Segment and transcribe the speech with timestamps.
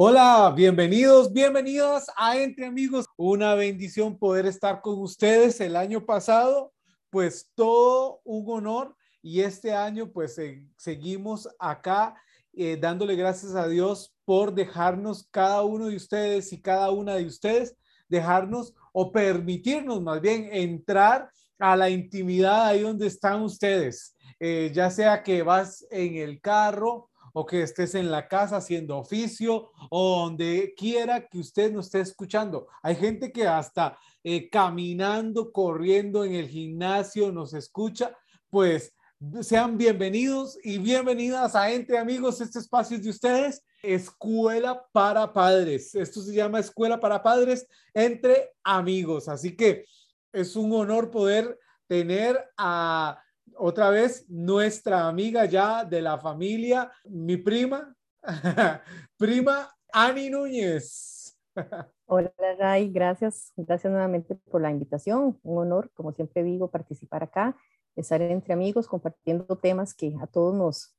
[0.00, 3.06] Hola, bienvenidos, bienvenidos a Entre Amigos.
[3.16, 6.72] Una bendición poder estar con ustedes el año pasado,
[7.10, 10.40] pues todo un honor y este año pues
[10.76, 12.14] seguimos acá
[12.52, 17.26] eh, dándole gracias a Dios por dejarnos cada uno de ustedes y cada una de
[17.26, 17.74] ustedes,
[18.08, 21.28] dejarnos o permitirnos más bien entrar
[21.58, 27.08] a la intimidad ahí donde están ustedes, eh, ya sea que vas en el carro
[27.32, 32.00] o que estés en la casa haciendo oficio o donde quiera que usted nos esté
[32.00, 32.68] escuchando.
[32.82, 38.16] Hay gente que hasta eh, caminando, corriendo en el gimnasio nos escucha,
[38.50, 38.94] pues
[39.42, 45.94] sean bienvenidos y bienvenidas a Entre Amigos, este espacio es de ustedes, Escuela para Padres.
[45.94, 49.28] Esto se llama Escuela para Padres entre amigos.
[49.28, 49.84] Así que
[50.32, 51.58] es un honor poder
[51.88, 53.20] tener a
[53.58, 57.94] otra vez nuestra amiga ya de la familia, mi prima,
[59.18, 61.38] prima Ani Núñez.
[62.06, 65.38] Hola, Ray, gracias, gracias nuevamente por la invitación.
[65.42, 67.56] Un honor, como siempre digo, participar acá,
[67.96, 70.96] estar entre amigos, compartiendo temas que a todos nos,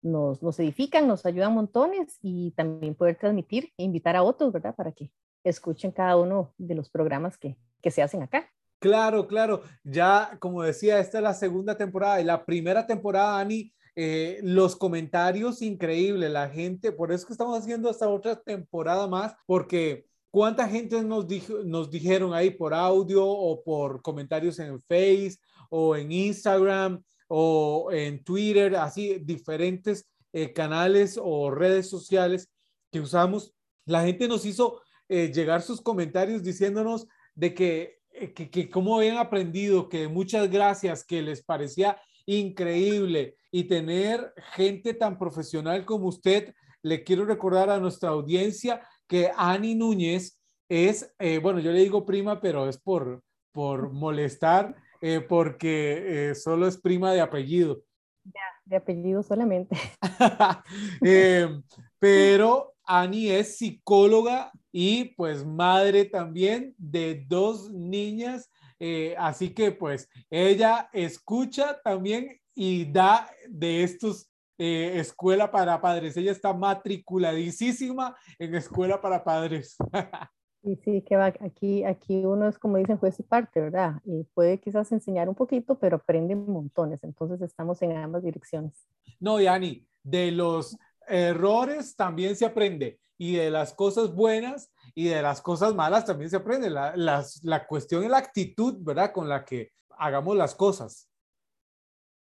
[0.00, 4.74] nos, nos edifican, nos ayudan montones y también poder transmitir e invitar a otros, ¿verdad?
[4.74, 5.10] Para que
[5.44, 8.48] escuchen cada uno de los programas que, que se hacen acá.
[8.80, 9.62] Claro, claro.
[9.84, 14.74] Ya, como decía, esta es la segunda temporada y la primera temporada, Ani, eh, los
[14.74, 20.66] comentarios increíbles, la gente, por eso que estamos haciendo esta otra temporada más, porque cuánta
[20.66, 25.36] gente nos, dijo, nos dijeron ahí por audio o por comentarios en Face
[25.68, 32.50] o en Instagram o en Twitter, así diferentes eh, canales o redes sociales
[32.90, 33.52] que usamos.
[33.84, 39.18] La gente nos hizo eh, llegar sus comentarios diciéndonos de que que, que cómo habían
[39.18, 46.54] aprendido, que muchas gracias, que les parecía increíble y tener gente tan profesional como usted.
[46.82, 52.06] Le quiero recordar a nuestra audiencia que Ani Núñez es, eh, bueno, yo le digo
[52.06, 53.22] prima, pero es por,
[53.52, 57.82] por molestar, eh, porque solo es prima de apellido.
[58.24, 59.76] Ya, de apellido solamente.
[61.98, 68.50] pero Ani es psicóloga y pues madre también de dos niñas.
[68.78, 76.16] Eh, así que pues ella escucha también y da de estos eh, escuela para padres.
[76.16, 79.76] Ella está matriculadísima en escuela para padres.
[80.62, 83.94] Y sí, que va, aquí, aquí uno es como dicen juez y parte, ¿verdad?
[84.04, 87.02] Y puede quizás enseñar un poquito, pero aprende montones.
[87.02, 88.86] Entonces estamos en ambas direcciones.
[89.18, 90.76] No, Yani, de los
[91.08, 96.30] errores también se aprende y de las cosas buenas y de las cosas malas también
[96.30, 96.70] se aprende.
[96.70, 96.94] La,
[97.42, 99.12] la cuestión es la actitud, ¿verdad?
[99.12, 101.06] Con la que hagamos las cosas.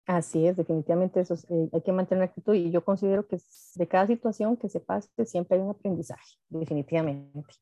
[0.06, 3.38] Así es, definitivamente eso eh, hay que mantener la actitud y yo considero que
[3.75, 7.53] de cada situación que se pase siempre hay un aprendizaje, definitivamente.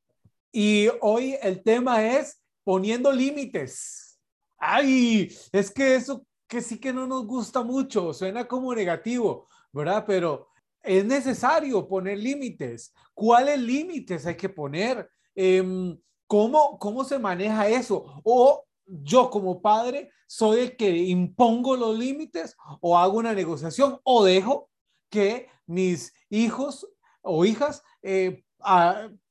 [0.51, 4.19] Y hoy el tema es poniendo límites.
[4.59, 10.03] Ay, es que eso que sí que no nos gusta mucho, suena como negativo, ¿verdad?
[10.05, 10.50] Pero
[10.83, 12.94] es necesario poner límites.
[13.13, 15.09] ¿Cuáles límites hay que poner?
[15.33, 18.21] Em, ¿cómo, ¿Cómo se maneja eso?
[18.23, 24.23] O yo como padre soy el que impongo los límites o hago una negociación o
[24.23, 24.69] dejo
[25.09, 26.88] que mis hijos
[27.21, 28.44] o hijas eh,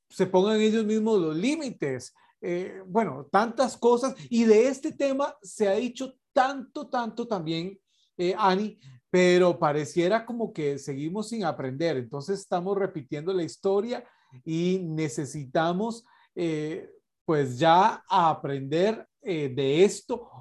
[0.09, 2.13] se pongan ellos mismos los límites.
[2.41, 4.15] Eh, bueno, tantas cosas.
[4.29, 7.79] Y de este tema se ha dicho tanto, tanto también,
[8.17, 8.77] eh, Ani,
[9.13, 11.97] pero pareciera como que seguimos sin aprender.
[11.97, 14.03] Entonces estamos repitiendo la historia
[14.43, 16.03] y necesitamos
[16.33, 16.89] eh,
[17.23, 20.31] pues ya aprender eh, de esto.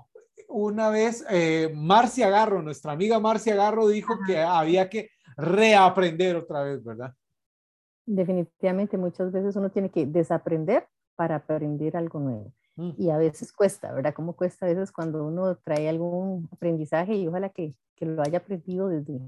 [0.48, 6.62] Una vez eh, Marcia Garro, nuestra amiga Marcia Garro dijo que había que reaprender otra
[6.62, 7.12] vez, ¿verdad?
[8.06, 12.54] Definitivamente, muchas veces uno tiene que desaprender para aprender algo nuevo.
[12.82, 12.94] Mm.
[12.98, 14.12] Y a veces cuesta, ¿verdad?
[14.12, 18.38] ¿Cómo cuesta a veces cuando uno trae algún aprendizaje y ojalá que, que lo haya
[18.38, 19.20] aprendido desde,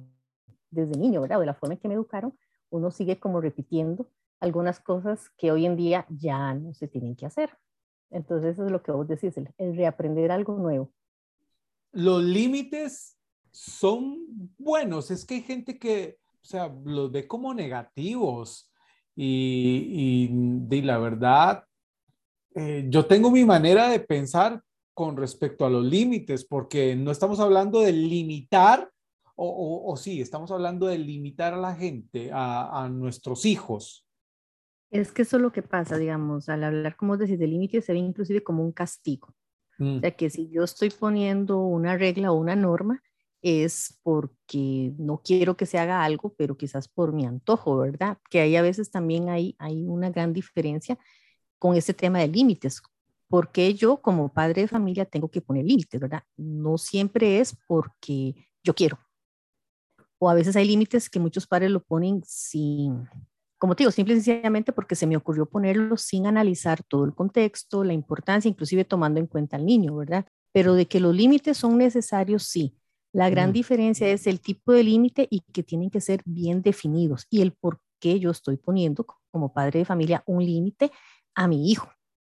[0.71, 1.39] desde niño, ¿verdad?
[1.39, 2.37] de la forma en que me educaron,
[2.71, 4.11] uno sigue como repitiendo
[4.41, 7.51] algunas cosas que hoy en día ya no se tienen que hacer.
[8.11, 10.93] Entonces eso es lo que vos decís, el, reaprender algo nuevo.
[11.93, 13.17] Los límites
[13.53, 18.73] son buenos, es que hay gente que, o sea, los ve como negativos
[19.15, 21.65] y, y, y la verdad,
[22.55, 24.63] eh, yo tengo mi manera de pensar
[24.95, 28.91] con respecto a los límites, porque no estamos hablando de limitar,
[29.37, 34.07] o, sí, estamos hablando de limitar a la gente, a, nuestros hijos.
[34.93, 37.93] Es que eso es lo que pasa, digamos, al hablar, como decís, de límites, se
[37.93, 39.35] ve inclusive como un castigo.
[39.81, 40.01] O mm.
[40.01, 43.03] sea, que si yo estoy poniendo una regla o una norma,
[43.43, 48.19] es porque no quiero que se haga algo, pero quizás por mi antojo, ¿verdad?
[48.31, 50.97] Que ahí a veces también hay, hay una gran diferencia
[51.65, 52.83] con este tema de límites.
[53.27, 56.23] Porque yo como padre de familia tengo que poner límites, verdad?
[56.37, 58.99] No siempre es porque yo quiero.
[60.19, 63.09] O a veces hay límites que muchos padres lo ponen sin,
[63.57, 67.15] como te digo, simple y sencillamente porque se me ocurrió ponerlo sin analizar todo el
[67.15, 70.27] contexto, la importancia, inclusive tomando en cuenta al niño, ¿verdad?
[70.53, 72.77] Pero de que los límites son necesarios, sí.
[73.11, 77.27] La gran diferencia es el tipo de límite y que tienen que ser bien definidos
[77.31, 80.93] y el por qué yo estoy poniendo como padre de familia un límite
[81.35, 81.89] a mi hijo.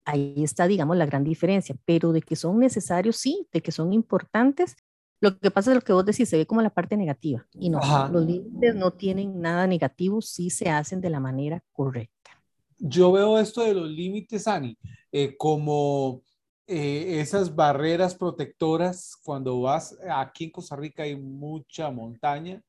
[0.05, 3.94] Ahí está, digamos, la gran diferencia, pero de que son necesarios, sí, de que son
[3.94, 4.75] importantes.
[5.19, 7.69] Lo que pasa es lo que vos decís, se ve como la parte negativa y
[7.69, 7.79] no,
[8.11, 12.31] los límites no tienen nada negativo si se hacen de la manera correcta.
[12.77, 14.77] Yo veo esto de los límites, Ani,
[15.11, 16.21] eh, como
[16.67, 22.61] eh, esas barreras protectoras cuando vas, aquí en Costa Rica hay mucha montaña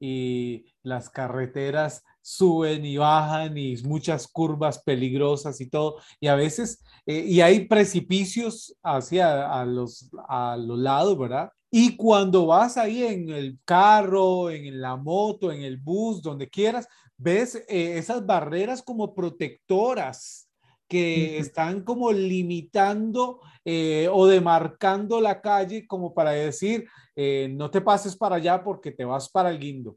[0.00, 6.82] y las carreteras suben y bajan y muchas curvas peligrosas y todo, y a veces,
[7.06, 11.50] eh, y hay precipicios hacia a los, a los lados, ¿verdad?
[11.70, 16.88] Y cuando vas ahí en el carro, en la moto, en el bus, donde quieras,
[17.16, 20.49] ves eh, esas barreras como protectoras
[20.90, 26.84] que están como limitando eh, o demarcando la calle como para decir,
[27.14, 29.96] eh, no te pases para allá porque te vas para el guindo.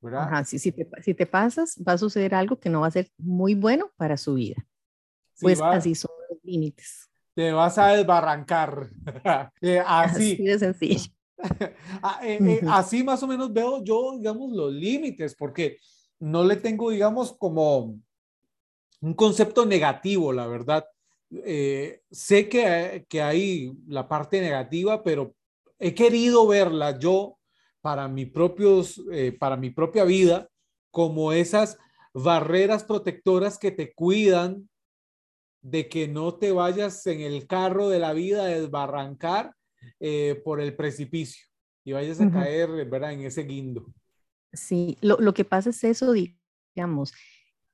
[0.00, 0.22] ¿verdad?
[0.22, 2.92] Ajá, sí, si, te, si te pasas, va a suceder algo que no va a
[2.92, 4.64] ser muy bueno para su vida.
[5.40, 7.10] pues así son los límites.
[7.34, 8.88] Te vas a desbarrancar.
[9.60, 10.34] Eh, así.
[10.34, 11.12] así de sencillo.
[12.02, 12.20] Ah,
[12.72, 15.78] así más o menos veo yo, digamos, los límites, porque
[16.20, 17.98] no le tengo, digamos, como
[19.00, 20.86] un concepto negativo, la verdad.
[21.30, 25.34] Eh, sé que, que, hay la parte negativa, pero
[25.78, 27.38] he querido verla yo
[27.80, 30.48] para mi, propios, eh, para mi propia vida
[30.90, 31.78] como esas
[32.14, 34.68] barreras protectoras que te cuidan
[35.60, 39.54] de que no te vayas en el carro de la vida a desbarrancar
[40.00, 41.46] eh, por el precipicio
[41.84, 43.12] y vayas a caer, ¿verdad?
[43.12, 43.86] En ese guindo.
[44.52, 47.12] Sí, lo, lo que pasa es eso, digamos,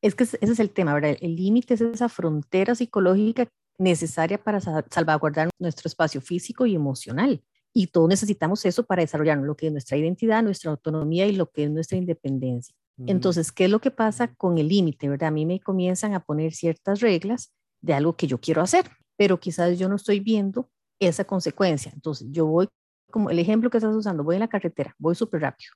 [0.04, 1.16] es que ese es el tema, ¿verdad?
[1.22, 3.48] El límite es esa frontera psicológica
[3.78, 7.42] necesaria para salvaguardar nuestro espacio físico y emocional.
[7.72, 11.50] Y todos necesitamos eso para desarrollar lo que es nuestra identidad, nuestra autonomía y lo
[11.50, 12.74] que es nuestra independencia.
[13.06, 15.28] Entonces, ¿qué es lo que pasa con el límite, verdad?
[15.28, 18.84] A mí me comienzan a poner ciertas reglas de algo que yo quiero hacer,
[19.16, 20.68] pero quizás yo no estoy viendo
[21.00, 21.90] esa consecuencia.
[21.94, 22.68] Entonces, yo voy,
[23.10, 25.72] como el ejemplo que estás usando, voy en la carretera, voy súper rápido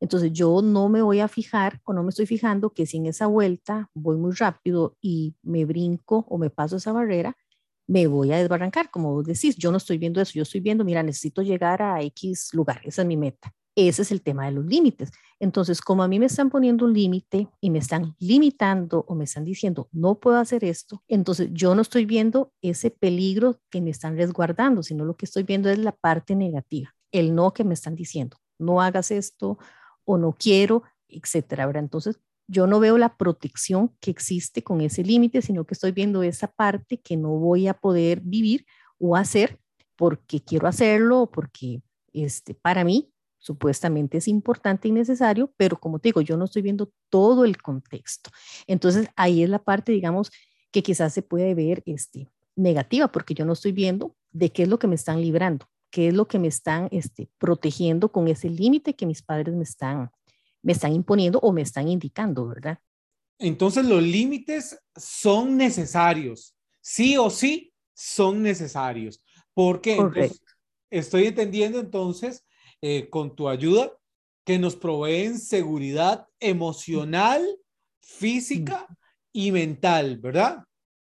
[0.00, 3.06] entonces yo no me voy a fijar o no me estoy fijando que si en
[3.06, 7.36] esa vuelta voy muy rápido y me brinco o me paso esa barrera,
[7.88, 10.84] me voy a desbarrancar, como vos decís, yo no estoy viendo eso, yo estoy viendo,
[10.84, 13.52] mira, necesito llegar a X lugar, esa es mi meta.
[13.78, 15.10] Ese es el tema de los límites.
[15.38, 19.24] Entonces, como a mí me están poniendo un límite y me están limitando o me
[19.24, 23.90] están diciendo, no puedo hacer esto, entonces yo no estoy viendo ese peligro que me
[23.90, 27.74] están resguardando, sino lo que estoy viendo es la parte negativa, el no que me
[27.74, 29.58] están diciendo, no hagas esto
[30.06, 31.70] o no quiero, etcétera.
[31.74, 32.18] Entonces,
[32.48, 36.48] yo no veo la protección que existe con ese límite, sino que estoy viendo esa
[36.48, 38.64] parte que no voy a poder vivir
[38.98, 39.58] o hacer
[39.96, 41.82] porque quiero hacerlo o porque
[42.12, 46.62] este, para mí supuestamente es importante y necesario, pero como te digo, yo no estoy
[46.62, 48.30] viendo todo el contexto.
[48.66, 50.30] Entonces, ahí es la parte, digamos,
[50.72, 54.68] que quizás se puede ver este, negativa, porque yo no estoy viendo de qué es
[54.68, 55.66] lo que me están librando
[55.96, 59.62] qué es lo que me están este, protegiendo con ese límite que mis padres me
[59.64, 60.10] están,
[60.60, 62.80] me están imponiendo o me están indicando, ¿verdad?
[63.38, 69.24] Entonces los límites son necesarios, sí o sí son necesarios.
[69.54, 69.96] porque
[70.90, 72.44] estoy entendiendo entonces
[72.82, 73.90] eh, con tu ayuda
[74.44, 77.42] que nos proveen seguridad emocional,
[78.02, 78.86] física
[79.32, 80.62] y mental, ¿verdad?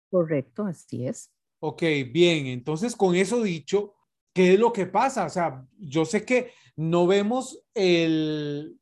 [0.10, 1.30] Correcto, así es.
[1.60, 3.94] Ok, bien, entonces con eso dicho,
[4.34, 5.26] ¿qué es lo que pasa?
[5.26, 8.80] O sea, yo sé que no vemos el,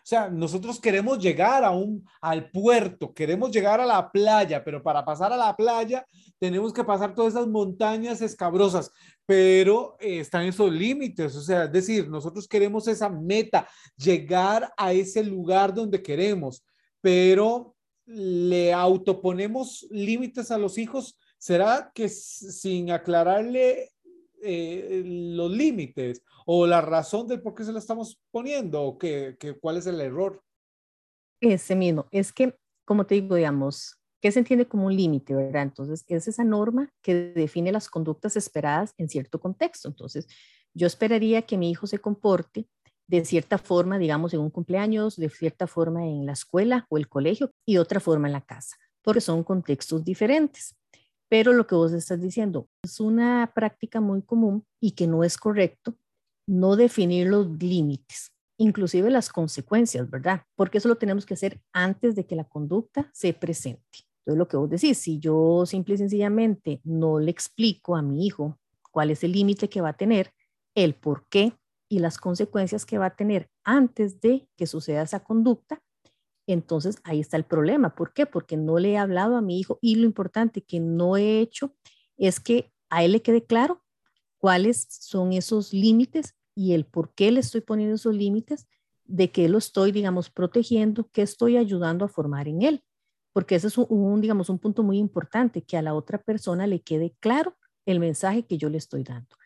[0.00, 4.82] o sea, nosotros queremos llegar a un, al puerto, queremos llegar a la playa, pero
[4.82, 6.04] para pasar a la playa
[6.38, 8.90] tenemos que pasar todas esas montañas escabrosas,
[9.26, 14.92] pero eh, están esos límites, o sea, es decir, nosotros queremos esa meta, llegar a
[14.92, 16.64] ese lugar donde queremos,
[17.00, 17.76] pero
[18.06, 21.16] le autoponemos límites a los hijos.
[21.38, 23.92] ¿Será que sin aclararle
[24.42, 29.36] eh, los límites o la razón del por qué se lo estamos poniendo o que,
[29.60, 30.42] cuál es el error.
[31.40, 35.62] Ese mismo, es que, como te digo, digamos, ¿qué se entiende como un límite, verdad?
[35.62, 39.88] Entonces, es esa norma que define las conductas esperadas en cierto contexto.
[39.88, 40.26] Entonces,
[40.74, 42.68] yo esperaría que mi hijo se comporte
[43.06, 47.08] de cierta forma, digamos, en un cumpleaños, de cierta forma en la escuela o el
[47.08, 50.76] colegio y otra forma en la casa, porque son contextos diferentes.
[51.30, 55.38] Pero lo que vos estás diciendo es una práctica muy común y que no es
[55.38, 55.94] correcto
[56.48, 60.42] no definir los límites, inclusive las consecuencias, ¿verdad?
[60.56, 64.00] Porque eso lo tenemos que hacer antes de que la conducta se presente.
[64.20, 68.26] Entonces, lo que vos decís, si yo simple y sencillamente no le explico a mi
[68.26, 68.58] hijo
[68.90, 70.32] cuál es el límite que va a tener,
[70.74, 71.52] el por qué
[71.88, 75.80] y las consecuencias que va a tener antes de que suceda esa conducta,
[76.52, 77.94] entonces ahí está el problema.
[77.94, 78.26] ¿Por qué?
[78.26, 81.74] Porque no le he hablado a mi hijo y lo importante que no he hecho
[82.16, 83.82] es que a él le quede claro
[84.38, 88.66] cuáles son esos límites y el por qué le estoy poniendo esos límites,
[89.04, 92.84] de qué lo estoy, digamos, protegiendo, qué estoy ayudando a formar en él.
[93.32, 96.80] Porque ese es un, digamos, un punto muy importante, que a la otra persona le
[96.80, 99.36] quede claro el mensaje que yo le estoy dando.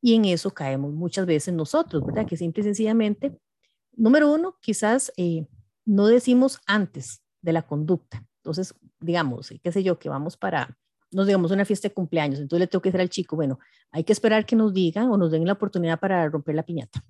[0.00, 2.26] Y en eso caemos muchas veces nosotros, ¿verdad?
[2.26, 3.38] Que simple y sencillamente,
[3.92, 5.46] número uno, quizás eh,
[5.84, 8.24] no decimos antes de la conducta.
[8.38, 10.76] Entonces, digamos, qué sé yo, que vamos para,
[11.10, 13.58] nos digamos, una fiesta de cumpleaños, entonces le tengo que decir al chico, bueno,
[13.90, 17.02] hay que esperar que nos digan o nos den la oportunidad para romper la piñata.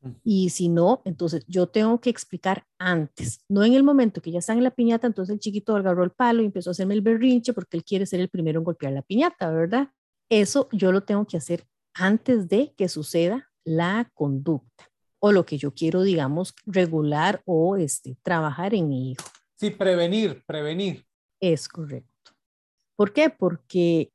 [0.00, 0.10] Mm.
[0.22, 4.38] Y si no, entonces yo tengo que explicar antes, no en el momento que ya
[4.38, 7.02] están en la piñata, entonces el chiquito agarró el palo y empezó a hacerme el
[7.02, 9.90] berrinche porque él quiere ser el primero en golpear la piñata, ¿verdad?
[10.30, 14.93] Eso yo lo tengo que hacer antes de que suceda la conducta
[15.26, 19.24] o lo que yo quiero, digamos, regular o este, trabajar en mi hijo.
[19.56, 21.06] Sí, prevenir, prevenir.
[21.40, 22.32] Es correcto.
[22.94, 23.30] ¿Por qué?
[23.30, 24.12] Porque,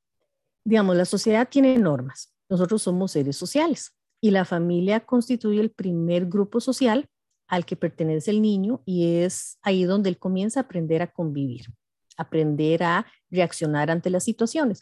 [0.63, 2.32] digamos, la sociedad tiene normas.
[2.48, 7.08] Nosotros somos seres sociales y la familia constituye el primer grupo social
[7.48, 11.74] al que pertenece el niño y es ahí donde él comienza a aprender a convivir,
[12.18, 14.80] aprender a reaccionar ante las situaciones.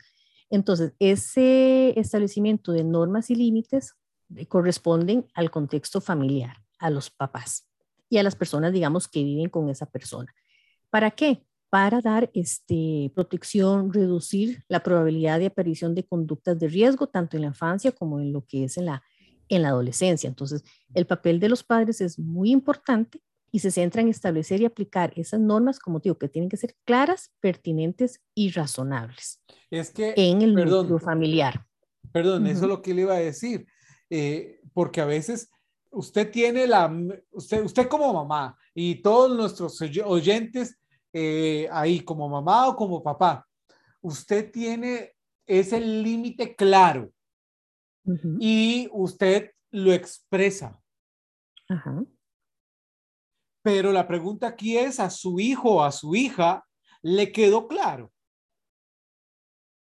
[0.49, 3.93] Entonces, ese establecimiento de normas y límites
[4.47, 7.67] corresponden al contexto familiar, a los papás
[8.09, 10.33] y a las personas, digamos, que viven con esa persona.
[10.89, 11.43] ¿Para qué?
[11.69, 17.41] Para dar este, protección, reducir la probabilidad de aparición de conductas de riesgo, tanto en
[17.41, 19.03] la infancia como en lo que es en la,
[19.49, 20.27] en la adolescencia.
[20.27, 24.65] Entonces, el papel de los padres es muy importante y se centra en establecer y
[24.65, 29.41] aplicar esas normas, como digo, que tienen que ser claras, pertinentes y razonables.
[29.69, 31.65] Es que en el núcleo familiar.
[32.11, 33.67] Perdón, eso es lo que le iba a decir,
[34.09, 35.49] eh, porque a veces
[35.91, 36.91] usted tiene la,
[37.31, 40.77] usted, usted como mamá y todos nuestros oyentes
[41.13, 43.47] eh, ahí como mamá o como papá,
[44.01, 45.13] usted tiene
[45.45, 47.11] ese límite claro
[48.39, 50.79] y usted lo expresa.
[53.61, 56.65] Pero la pregunta aquí es, ¿a su hijo o a su hija
[57.01, 58.11] le quedó claro?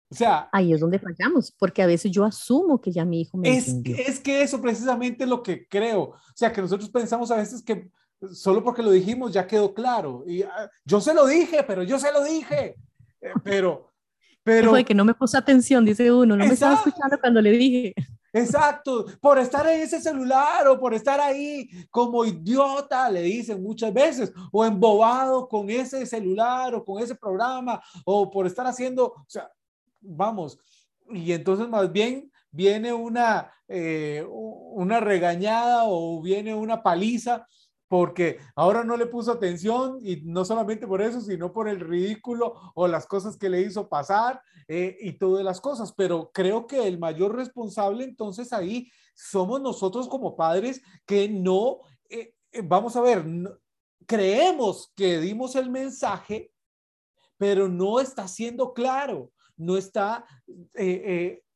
[0.09, 3.37] O sea, ahí es donde fallamos, porque a veces yo asumo que ya mi hijo
[3.37, 6.01] me es, Es que eso precisamente es lo que creo.
[6.03, 7.91] O sea, que nosotros pensamos a veces que
[8.33, 10.23] solo porque lo dijimos ya quedó claro.
[10.27, 12.77] Y ah, yo se lo dije, pero yo se lo dije.
[13.21, 13.93] Eh, pero,
[14.45, 14.71] pero.
[14.71, 17.95] Fue que no me puso atención, dice uno, no me estaba escuchando cuando le dije.
[18.33, 23.95] Exacto, por estar en ese celular o por estar ahí como idiota, le dicen muchas
[23.95, 29.25] veces, o embobado con ese celular o con ese programa, o por estar haciendo, o
[29.27, 29.51] sea,
[30.07, 30.59] vamos,
[31.11, 37.47] y entonces más bien viene una, eh, una regañada o viene una paliza
[37.89, 42.55] porque ahora no le puso atención y no solamente por eso, sino por el ridículo
[42.75, 45.93] o las cosas que le hizo pasar eh, y todas las cosas.
[45.93, 52.35] Pero creo que el mayor responsable entonces ahí somos nosotros como padres que no, eh,
[52.53, 53.25] eh, vamos a ver,
[54.07, 56.53] creemos que dimos el mensaje,
[57.39, 60.25] pero no está siendo claro, no está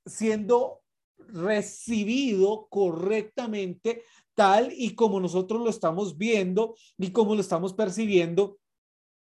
[0.07, 0.80] siendo
[1.28, 4.02] recibido correctamente
[4.35, 8.59] tal y como nosotros lo estamos viendo y como lo estamos percibiendo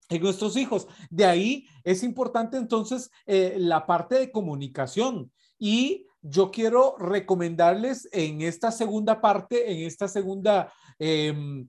[0.09, 0.87] en nuestros hijos.
[1.11, 8.43] De ahí es importante entonces eh, la parte de comunicación y yo quiero recomendarles en
[8.43, 11.69] esta segunda parte, en esta segunda em,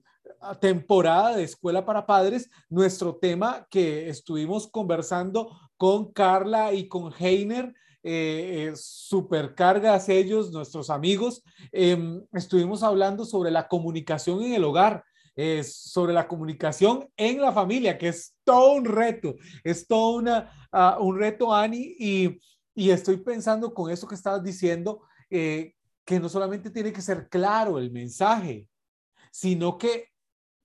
[0.60, 7.74] temporada de Escuela para Padres, nuestro tema que estuvimos conversando con Carla y con Heiner
[8.02, 11.42] eh, eh, supercargas ellos, nuestros amigos.
[11.72, 15.04] Em, estuvimos hablando sobre la comunicación en el hogar,
[15.36, 20.22] eh, sobre la comunicación en la familia, que es todo un reto, es todo
[20.72, 22.40] ah, un reto, Ani, y,
[22.74, 27.78] y, estoy pensando con eso que estabas diciendo, que no solamente tiene que ser claro
[27.78, 28.66] el mensaje,
[29.30, 30.08] sino que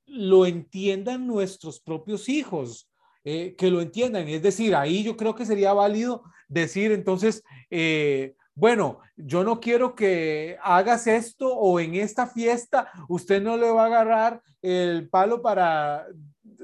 [0.05, 2.89] lo entiendan nuestros propios hijos,
[3.23, 4.27] que lo entiendan.
[4.27, 9.95] Es decir, ahí yo creo que sería válido decir entonces, eh, bueno, yo no quiero
[9.95, 15.41] que hagas esto o en esta fiesta usted no le va a agarrar el palo
[15.41, 16.05] para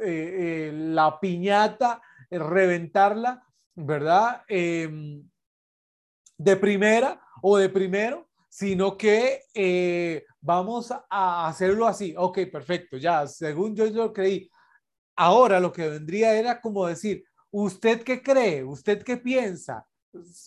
[0.02, 3.44] eh, eh, la piñata, reventarla,
[3.76, 4.44] ¿verdad?
[4.48, 5.28] Em,
[6.38, 12.14] de primera o de primero, sino que eh, vamos a hacerlo así.
[12.18, 14.50] Ok, perfecto, ya, según yo lo creí.
[15.22, 18.64] Ahora lo que vendría era como decir, ¿usted qué cree?
[18.64, 19.86] ¿Usted qué piensa?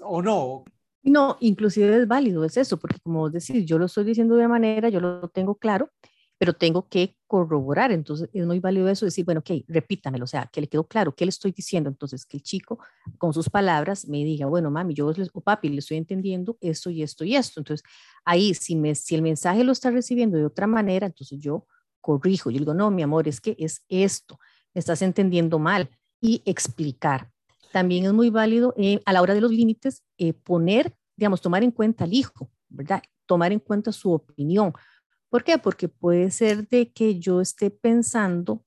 [0.01, 0.65] ¿O no?
[1.03, 4.89] No, inclusive es válido, es eso, porque como decir, yo lo estoy diciendo de manera,
[4.89, 5.91] yo lo tengo claro,
[6.39, 10.49] pero tengo que corroborar, entonces es muy válido eso, decir, bueno, ok, repítamelo, o sea,
[10.51, 11.91] que le quedó claro, ¿qué le estoy diciendo?
[11.91, 12.79] Entonces, que el chico
[13.19, 17.03] con sus palabras me diga, bueno, mami, yo o papi, le estoy entendiendo esto y
[17.03, 17.61] esto y esto.
[17.61, 17.87] Entonces,
[18.25, 21.67] ahí, si, me, si el mensaje lo está recibiendo de otra manera, entonces yo
[22.01, 24.39] corrijo, yo digo, no, mi amor, es que es esto,
[24.75, 27.33] estás entendiendo mal y explicar
[27.73, 31.65] también es muy válido eh, a la hora de los límites eh, poner, digamos, tomar
[31.65, 33.03] en cuenta al hijo, ¿verdad?
[33.27, 34.73] Tomar en cuenta su opinión.
[35.29, 35.59] ¿Por qué?
[35.59, 38.63] Porque puede ser de que yo esté pensando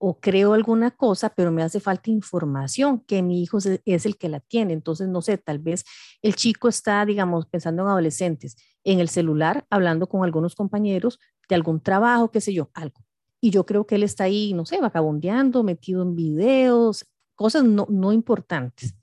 [0.00, 4.28] o creo alguna cosa, pero me hace falta información, que mi hijo es el que
[4.28, 4.72] la tiene.
[4.72, 5.84] Entonces, no sé, tal vez
[6.22, 11.54] el chico está, digamos, pensando en adolescentes, en el celular, hablando con algunos compañeros de
[11.54, 13.07] algún trabajo, qué sé yo, algo.
[13.40, 17.86] Y yo creo que él está ahí, no sé, vagabondeando, metido en videos, cosas no,
[17.88, 18.94] no importantes.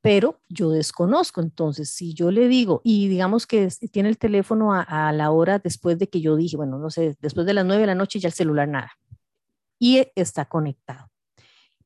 [0.00, 5.12] Pero yo desconozco, entonces si yo le digo, y digamos que tiene el teléfono a,
[5.12, 7.86] la hora después de que yo dije, bueno, no sé, después de las nueve de
[7.86, 8.90] la noche ya el celular nada,
[9.78, 11.08] y está conectado.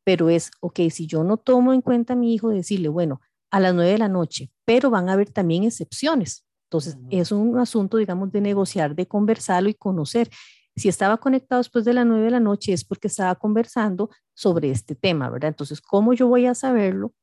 [0.03, 3.21] Pero es, ok, si yo no tomo en cuenta a mi hijo, decirle, bueno,
[3.51, 6.47] a las nueve de la noche, pero van a haber también excepciones.
[6.67, 10.31] Entonces, es un asunto, digamos, de negociar, de conversarlo y conocer.
[10.77, 14.71] Si estaba conectado después de las nueve de la noche es porque estaba conversando sobre
[14.71, 15.49] este tema, ¿verdad?
[15.49, 17.15] Entonces, ¿cómo yo voy a saberlo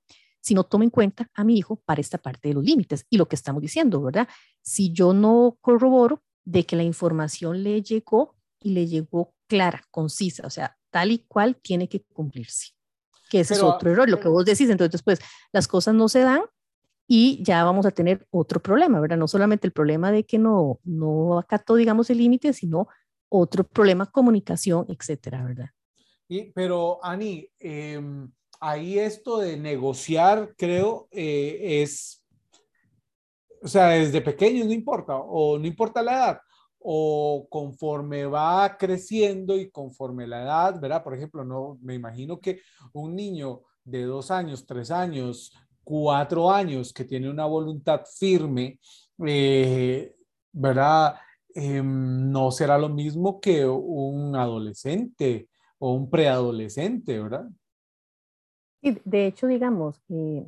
[0.41, 3.05] si no tomo en cuenta a mi hijo para esta parte de los límites?
[3.09, 4.27] Y lo que estamos diciendo, ¿verdad?
[4.61, 10.47] Si yo no corroboro de que la información le llegó y le llegó clara, concisa,
[10.47, 12.71] o sea, tal y cual tiene que cumplirse.
[13.29, 14.69] Que ese es otro error, lo que vos decís.
[14.69, 15.19] Entonces, pues,
[15.51, 16.41] las cosas no se dan
[17.07, 19.17] y ya vamos a tener otro problema, ¿verdad?
[19.17, 22.87] No solamente el problema de que no, no acató, digamos, el límite, sino
[23.35, 25.69] otro problema, comunicación, etcétera, ¿verdad?
[26.27, 32.23] Y, pero, Ani, em, ahí esto de negociar, creo, eh, es,
[33.61, 36.39] o sea, desde pequeño no importa, o no importa la edad,
[36.77, 41.03] o conforme va creciendo y conforme la edad, ¿verdad?
[41.03, 42.61] Por ejemplo, no, me imagino que
[42.93, 45.51] un niño de dos años, tres años,
[45.83, 48.79] cuatro años, que tiene una voluntad firme,
[49.25, 50.13] eh,
[50.51, 51.15] ¿verdad?
[51.55, 57.47] Em, no será lo mismo que un adolescente o un preadolescente, ¿verdad?
[58.81, 60.45] Sí, de hecho, digamos, eh,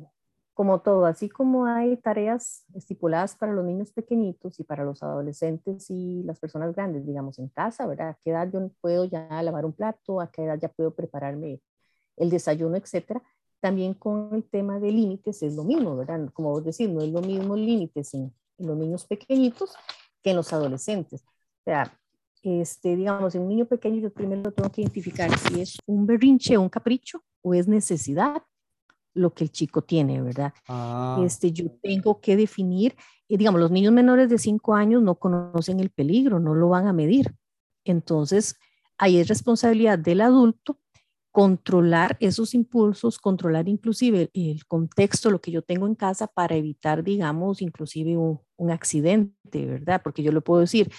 [0.52, 5.90] como todo, así como hay tareas estipuladas para los niños pequeñitos y para los adolescentes
[5.90, 8.08] y las personas grandes, digamos, en casa, ¿verdad?
[8.08, 10.20] ¿A qué edad yo puedo ya lavar un plato?
[10.20, 11.60] ¿A qué edad ya puedo prepararme
[12.16, 13.22] el desayuno, etcétera?
[13.60, 16.30] También con el tema de límites es lo mismo, ¿verdad?
[16.32, 19.76] Como vos decís, no es lo mismo límites en los niños pequeñitos
[20.26, 21.22] que en los adolescentes.
[21.22, 21.96] O sea,
[22.42, 26.56] este, digamos, en un niño pequeño yo primero tengo que identificar si es un berrinche
[26.56, 28.42] o un capricho o es necesidad
[29.14, 30.52] lo que el chico tiene, ¿verdad?
[30.66, 31.22] Ah.
[31.24, 32.96] Este, yo tengo que definir,
[33.28, 36.88] y digamos, los niños menores de 5 años no conocen el peligro, no lo van
[36.88, 37.32] a medir.
[37.84, 38.56] Entonces,
[38.98, 40.80] ahí es responsabilidad del adulto
[41.36, 47.04] controlar esos impulsos, controlar inclusive el contexto, lo que yo tengo en casa para evitar,
[47.04, 50.00] digamos, inclusive un, accidente, ¿verdad?
[50.02, 50.90] Porque yo le puedo decir,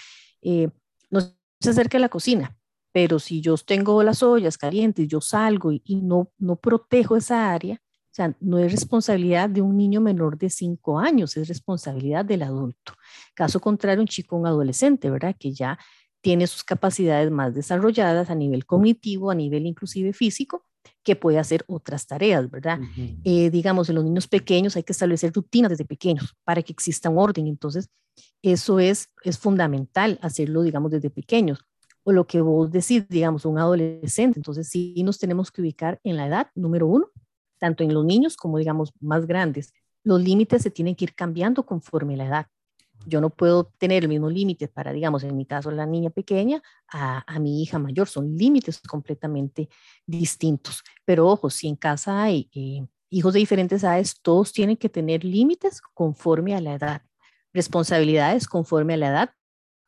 [0.42, 0.68] eh,
[1.10, 1.22] no
[1.58, 2.56] se acerque a la cocina,
[2.92, 7.74] pero si yo tengo las ollas calientes, yo salgo y, no, no protejo esa área,
[7.74, 12.44] o sea, no es responsabilidad de un niño menor de 5 años, es responsabilidad del
[12.44, 12.92] adulto.
[13.34, 15.34] Caso contrario, un chico, un adolescente, ¿verdad?
[15.36, 15.76] Que ya
[16.28, 20.66] tiene sus capacidades más desarrolladas a nivel cognitivo, a nivel inclusive físico,
[21.02, 22.80] que puede hacer otras tareas, ¿verdad?
[23.24, 27.08] Eh, digamos, en los niños pequeños hay que establecer rutinas desde pequeños para que exista
[27.08, 27.46] un orden.
[27.46, 27.88] Entonces,
[28.42, 31.64] eso es, es fundamental hacerlo, digamos, desde pequeños.
[32.02, 34.38] O lo que vos decís, digamos, un adolescente.
[34.38, 37.06] Entonces, sí nos tenemos que ubicar en la edad, número uno,
[37.58, 39.72] tanto en los niños como, digamos, más grandes.
[40.04, 42.46] Los límites se tienen que ir cambiando conforme la edad.
[43.06, 46.62] Yo no puedo tener el mismo límite para, digamos, en mi caso, la niña pequeña
[46.92, 48.08] a, a mi hija mayor.
[48.08, 49.68] Son límites completamente
[50.06, 50.82] distintos.
[51.04, 55.24] Pero ojo, si en casa hay eh, hijos de diferentes edades, todos tienen que tener
[55.24, 57.02] límites conforme a la edad,
[57.52, 59.30] responsabilidades conforme a la edad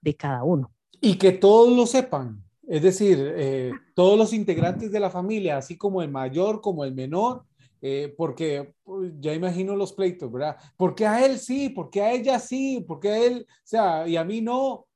[0.01, 0.73] de cada uno.
[1.01, 2.43] Y que todos lo sepan.
[2.67, 6.95] Es decir, eh, todos los integrantes de la familia, así como el mayor, como el
[6.95, 7.45] menor,
[7.83, 10.57] eh, porque pues, ya imagino los pleitos, ¿verdad?
[10.77, 11.71] ¿Por qué a él sí?
[11.71, 12.85] ¿Por qué a ella sí?
[12.87, 14.87] ¿Por qué a él, o sea, y a mí no?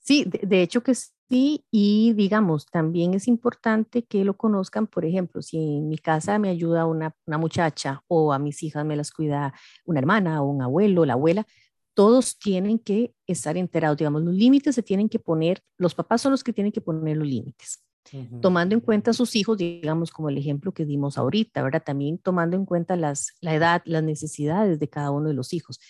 [0.00, 5.42] Sí, de, hecho que sí, y digamos, también es importante que lo conozcan, por ejemplo,
[5.42, 9.10] si en mi casa me ayuda una, una muchacha o a mis hijas me las
[9.12, 9.52] cuida
[9.84, 11.46] una hermana o un abuelo, la abuela,
[11.92, 16.32] todos tienen que estar enterados, digamos, los límites se tienen que poner, los papás son
[16.32, 17.82] los que tienen que poner los límites
[18.40, 21.82] tomando en cuenta a sus hijos, digamos, como el ejemplo que dimos ahorita, ¿verdad?
[21.84, 25.80] También tomando en cuenta las, la edad, las necesidades de cada uno de los hijos.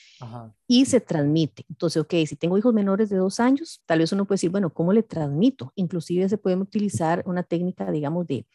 [0.67, 1.65] Y se transmite.
[1.69, 4.71] Entonces, ok, si tengo hijos menores de dos años, tal vez uno puede decir, bueno,
[4.71, 5.73] ¿cómo le transmito?
[5.75, 8.47] Inclusive se puede utilizar una técnica, digamos, de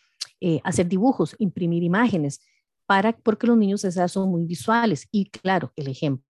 [0.41, 2.41] eh, hacer dibujos, imprimir imágenes,
[2.85, 5.07] para, porque los niños esas son muy visuales.
[5.11, 6.25] Y claro, el ejemplo,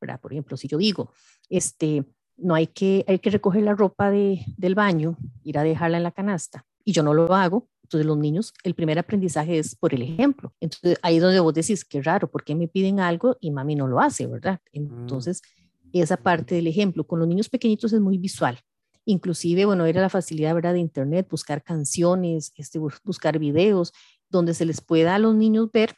[0.00, 0.20] ¿verdad?
[0.20, 1.10] Por ejemplo, si yo digo,
[1.48, 2.04] este,
[2.36, 6.02] no hay que, hay que recoger la ropa de, del baño, ir a dejarla en
[6.02, 7.68] la canasta, y yo no lo hago.
[7.82, 10.52] Entonces los niños, el primer aprendizaje es por el ejemplo.
[10.58, 13.76] Entonces ahí es donde vos decís, qué raro, ¿por qué me piden algo y mami
[13.76, 14.60] no lo hace, verdad?
[14.72, 15.02] Mm.
[15.02, 15.40] Entonces,
[15.92, 18.58] esa parte del ejemplo, con los niños pequeñitos es muy visual.
[19.04, 20.72] Inclusive, bueno, era la facilidad, ¿verdad?
[20.72, 23.92] De internet, buscar canciones, este, buscar videos,
[24.28, 25.94] donde se les pueda a los niños ver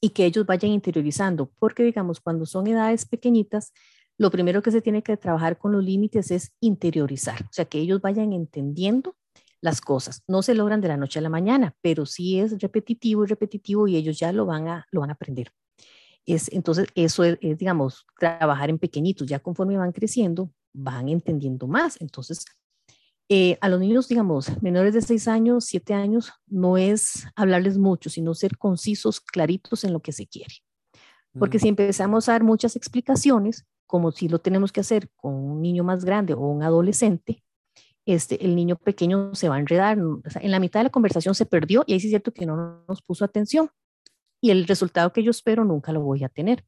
[0.00, 3.72] y que ellos vayan interiorizando, porque digamos, cuando son edades pequeñitas,
[4.20, 7.78] lo primero que se tiene que trabajar con los límites es interiorizar, o sea, que
[7.78, 9.16] ellos vayan entendiendo
[9.62, 10.22] las cosas.
[10.28, 13.88] No se logran de la noche a la mañana, pero sí es repetitivo y repetitivo
[13.88, 15.54] y ellos ya lo van a, lo van a aprender.
[16.26, 21.98] Es, entonces, eso es, digamos, trabajar en pequeñitos, ya conforme van creciendo, van entendiendo más.
[21.98, 22.44] Entonces,
[23.30, 28.10] eh, a los niños, digamos, menores de 6 años, 7 años, no es hablarles mucho,
[28.10, 30.56] sino ser concisos, claritos en lo que se quiere.
[31.38, 31.60] Porque mm.
[31.60, 35.82] si empezamos a dar muchas explicaciones, como si lo tenemos que hacer con un niño
[35.82, 37.42] más grande o un adolescente,
[38.06, 39.98] este, el niño pequeño se va a enredar.
[39.98, 42.84] en la mitad de la conversación se perdió y ahí sí es cierto que no
[42.86, 43.68] nos puso atención.
[44.40, 46.64] Y el resultado que yo espero nunca lo voy a tener.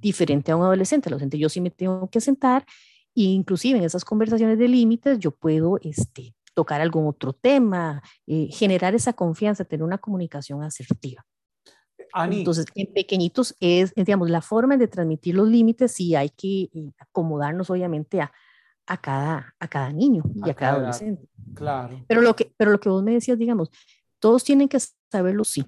[0.00, 1.08] Diferente a un adolescente.
[1.08, 2.66] Adolescente yo sí me tengo que sentar
[3.14, 8.48] e inclusive en esas conversaciones de límites yo puedo este, tocar algún otro tema, eh,
[8.52, 11.24] generar esa confianza, tener una comunicación asertiva.
[12.24, 16.92] Entonces, en pequeñitos es, digamos, la forma de transmitir los límites y hay que eh,
[16.98, 18.32] acomodarnos obviamente a,
[18.86, 21.28] a, cada, a cada niño y a, cada, adolescente.
[21.54, 22.04] Claro.
[22.08, 23.70] Pero lo, que, pero lo que vos me decías, digamos,
[24.18, 24.78] todos tienen que
[25.10, 25.64] saberlo sí.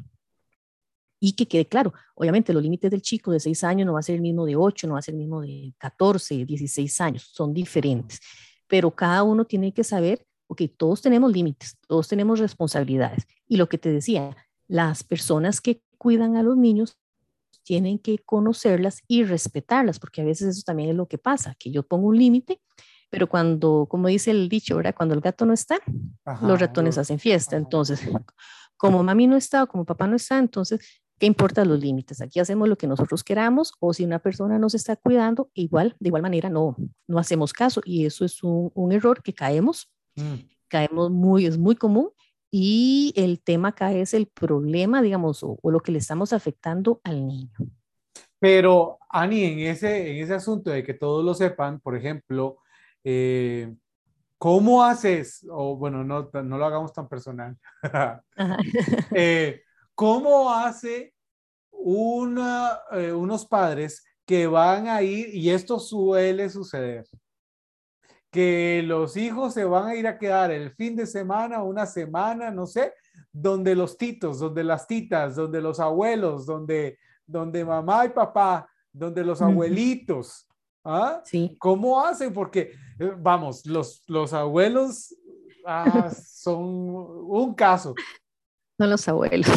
[1.21, 4.05] Y que quede claro, obviamente los límites del chico de 6 años no va a
[4.05, 7.29] ser el mismo de 8, no va a ser el mismo de 14, 16 años,
[7.33, 8.21] son diferentes.
[8.69, 13.27] Pero cada uno tiene que saber, ok, todos tenemos límites, todos tenemos responsabilidades.
[13.49, 14.37] Y lo que te decía,
[14.69, 16.99] las personas que cuidan a los niños
[17.69, 21.71] tienen que conocerlas y respetarlas, porque a veces eso también es lo que pasa, que
[21.71, 22.63] yo pongo un límite,
[23.11, 24.95] pero cuando, como dice el dicho, ¿verdad?
[24.97, 25.79] Cuando el gato no está,
[26.41, 27.59] los ratones hacen fiesta.
[27.59, 28.01] Entonces,
[28.79, 30.81] como mami no está o como papá no está, entonces,
[31.19, 32.23] ¿qué importa los límites?
[32.23, 36.09] Aquí hacemos lo que nosotros queramos o si una persona nos está cuidando, igual, de
[36.09, 36.75] igual manera, no,
[37.07, 40.35] no hacemos caso y eso es un, un error que caemos, mm.
[40.69, 42.13] caemos muy, es muy común
[42.51, 47.27] y el tema acá es el problema, digamos, o, lo que le estamos afectando al
[47.27, 47.59] niño.
[48.39, 52.59] Pero, Ani, en ese, en ese asunto de que todos lo sepan, por ejemplo,
[53.05, 53.75] eh,
[54.39, 55.47] ¿cómo haces?
[55.51, 57.57] O bueno, no, no lo hagamos tan personal.
[59.15, 59.63] Eh,
[59.95, 61.13] ¿Cómo hace
[61.73, 67.07] una, eh, unos padres que van a ir, y esto suele suceder,
[68.39, 72.53] que los hijos se van a ir a quedar el fin de semana, una semana,
[72.53, 72.95] no sé,
[73.33, 79.25] donde los titos, donde las titas, donde los abuelos, donde, donde mamá y papá, donde
[79.25, 80.47] los abuelitos.
[80.85, 81.21] ¿Ah?
[81.25, 81.57] Sí.
[81.59, 82.33] ¿Cómo hacen?
[82.33, 85.13] Porque, eh, vamos, los, los abuelos
[85.67, 87.97] ah, son un caso.
[88.79, 89.49] No los abuelos.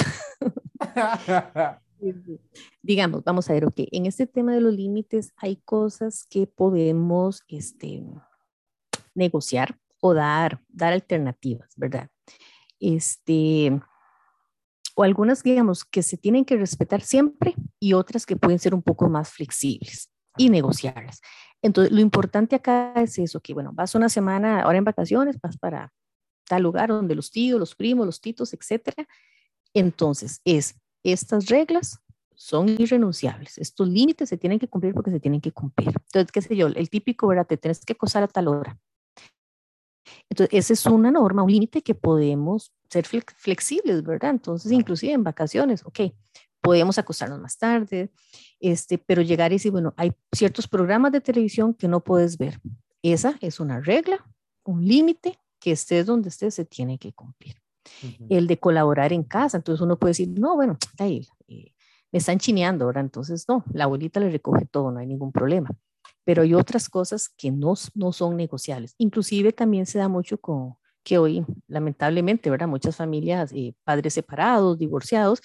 [2.81, 7.43] Digamos, vamos a ver, ok, en este tema de los límites hay cosas que podemos,
[7.47, 8.03] este,
[9.13, 12.09] negociar o dar, dar alternativas, ¿verdad?
[12.79, 13.79] Este,
[14.95, 18.81] o algunas, digamos, que se tienen que respetar siempre y otras que pueden ser un
[18.81, 21.21] poco más flexibles y negociarlas.
[21.61, 25.57] Entonces, lo importante acá es eso, que bueno, vas una semana ahora en vacaciones, vas
[25.57, 25.93] para
[26.47, 29.07] tal lugar donde los tíos, los primos, los titos, etcétera.
[29.73, 31.99] Entonces, es estas reglas
[32.35, 33.57] son irrenunciables.
[33.57, 35.89] Estos límites se tienen que cumplir porque se tienen que cumplir.
[35.89, 37.45] Entonces, qué sé yo, el típico, ¿verdad?
[37.45, 38.79] Te tienes que acosar a tal hora.
[40.29, 44.31] Entonces, esa es una norma, un límite que podemos ser flexibles, ¿verdad?
[44.31, 45.99] Entonces, inclusive en vacaciones, ok,
[46.61, 48.11] podemos acostarnos más tarde,
[48.59, 52.59] este, pero llegar y decir, bueno, hay ciertos programas de televisión que no puedes ver.
[53.01, 54.25] Esa es una regla,
[54.63, 57.55] un límite que estés donde estés se tiene que cumplir.
[58.29, 59.57] el de colaborar en casa.
[59.57, 61.73] Entonces uno puede decir, no, bueno, ahí, eh,
[62.11, 65.69] me están chineando, ahora entonces no, la abuelita le recoge todo, no hay ningún problema.
[66.23, 68.95] Pero hay otras cosas que no, no son negociables.
[68.97, 72.67] Inclusive también se da mucho con que hoy, lamentablemente, ¿verdad?
[72.67, 75.41] Muchas familias, eh, padres separados, divorciados.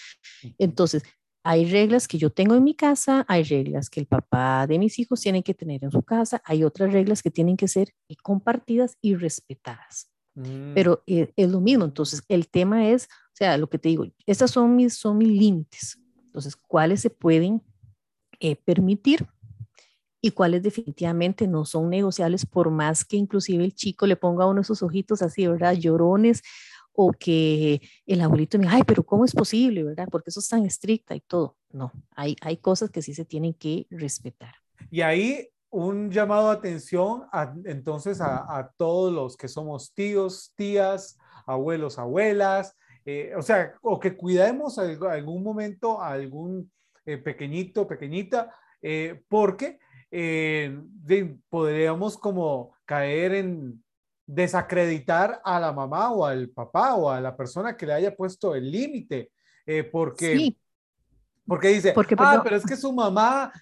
[0.59, 1.03] Entonces,
[1.43, 4.99] hay reglas que yo tengo en mi casa, hay reglas que el papá de mis
[4.99, 8.97] hijos tienen que tener en su casa, hay otras reglas que tienen que ser compartidas
[9.01, 10.11] y respetadas.
[10.35, 10.75] Mm.
[10.75, 14.05] Pero eh, es lo mismo, entonces el tema es, o sea, lo que te digo,
[14.27, 15.99] estas son mis, son mis límites.
[16.17, 17.63] Entonces, ¿cuáles se pueden
[18.41, 19.27] eh, permitir
[20.21, 24.61] y cuáles definitivamente no son negociables por más que inclusive el chico le ponga uno
[24.61, 25.75] de sus ojitos así, ¿verdad?
[25.75, 26.43] Llorones
[26.93, 30.09] o que el abuelito me diga, ay, pero ¿cómo es posible, verdad?
[30.11, 31.57] Porque eso es tan estricta y todo.
[31.71, 34.55] No, hay, hay cosas que sí se tienen que respetar.
[34.91, 37.25] Y ahí un llamado de atención
[37.65, 42.75] entonces a, todos los que somos tíos, tías, abuelos, abuelas,
[43.05, 46.73] eh, o sea, o que cuidemos algún momento a algún
[47.05, 49.79] eh, pequeñito, pequeñita, eh, porque
[51.49, 53.85] podríamos como caer en
[54.27, 58.55] desacreditar a la mamá o al papá o a la persona que le haya puesto
[58.55, 59.31] el límite,
[59.91, 60.57] porque...
[61.49, 63.53] Porque dice, ah, pero es que su mamá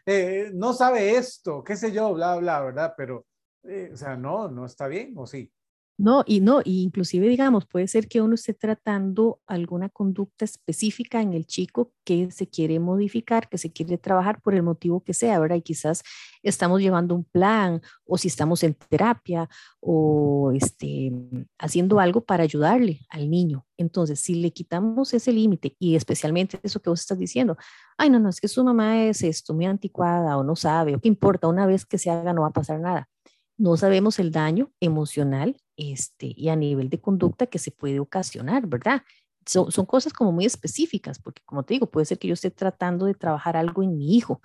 [0.54, 2.94] no sabe esto, qué sé yo, bla, bla, ¿verdad?
[2.96, 3.26] Pero,
[3.62, 5.52] o sea, no, no está bien, ¿o sí?
[5.96, 11.22] No, y no, y inclusive digamos, puede ser que uno esté tratando alguna conducta específica
[11.22, 15.14] en el chico que se quiere modificar, que se quiere trabajar por el motivo que
[15.14, 15.54] sea, ¿verdad?
[15.56, 16.02] Y quizás
[16.42, 21.12] estamos llevando un plan o si estamos en terapia o este,
[21.58, 23.64] haciendo algo para ayudarle al niño.
[23.76, 27.56] Entonces, si le quitamos ese límite y especialmente eso que vos estás diciendo,
[27.96, 31.00] ay, no, no, es que su mamá es esto, muy anticuada o no sabe, o
[31.00, 33.08] qué importa, una vez que se haga no va a pasar nada
[33.56, 38.66] no sabemos el daño emocional este, y a nivel de conducta que se puede ocasionar,
[38.66, 39.02] ¿verdad?
[39.46, 42.50] Son, son, cosas como muy específicas, porque como te digo, puede ser que yo esté
[42.50, 44.40] tratando de trabajar algo en mi hijo,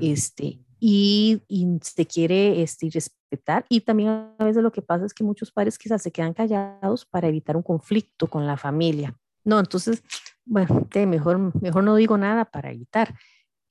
[0.00, 3.64] este, y, y, se quiere este, respetar.
[3.68, 7.06] Y también a veces lo que pasa es que muchos padres quizás se quedan callados
[7.06, 9.16] para evitar un conflicto con la familia.
[9.44, 10.02] No, entonces,
[10.44, 13.14] bueno, mejor, mejor no digo nada para evitar.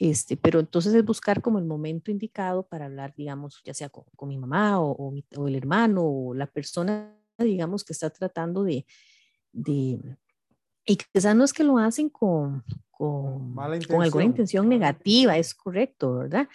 [0.02, 4.30] Este, pero entonces es buscar como el momento indicado para hablar, digamos, ya sea con,
[4.30, 8.88] mi mamá o, o, el hermano o la persona, digamos, que está tratando de,
[9.52, 10.00] de
[10.88, 16.16] y quizás no es que lo hacen con, con, con alguna intención negativa, es correcto,
[16.16, 16.50] ¿verdad?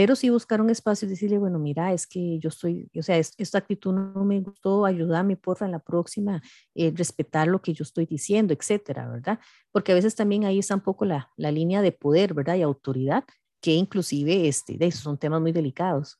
[0.00, 3.18] Pero sí buscar un espacio y decirle, bueno, mira, es que yo estoy, o sea,
[3.18, 6.40] esta actitud no me gustó, ayúdame, porfa, en la próxima,
[6.74, 9.38] eh, respetar lo que yo estoy diciendo, etcétera, ¿verdad?
[9.70, 12.54] Porque a veces también ahí está un poco la, la línea de poder, ¿verdad?
[12.54, 13.24] Y autoridad,
[13.60, 16.18] que inclusive, este, de esos son temas muy delicados.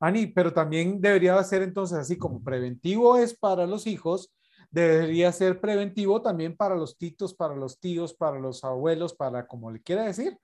[0.00, 4.34] Ani, pero también debería ser entonces así como preventivo es para los hijos,
[4.72, 9.70] debería ser preventivo también para los titos, para los tíos, para los abuelos, para como
[9.70, 10.36] le quiera decir,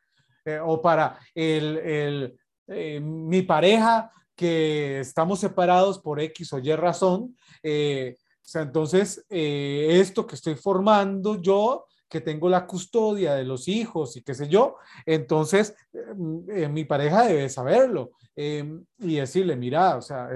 [0.45, 6.74] eh, o para el, el eh, mi pareja que estamos separados por X o Y
[6.74, 7.37] razón.
[7.62, 13.68] Eh, o sea, entonces, esto que estoy formando yo, que tengo la custodia de los
[13.68, 15.74] hijos y qué sé yo, entonces
[16.14, 20.29] mi pareja debe saberlo y decirle, mira, o sea,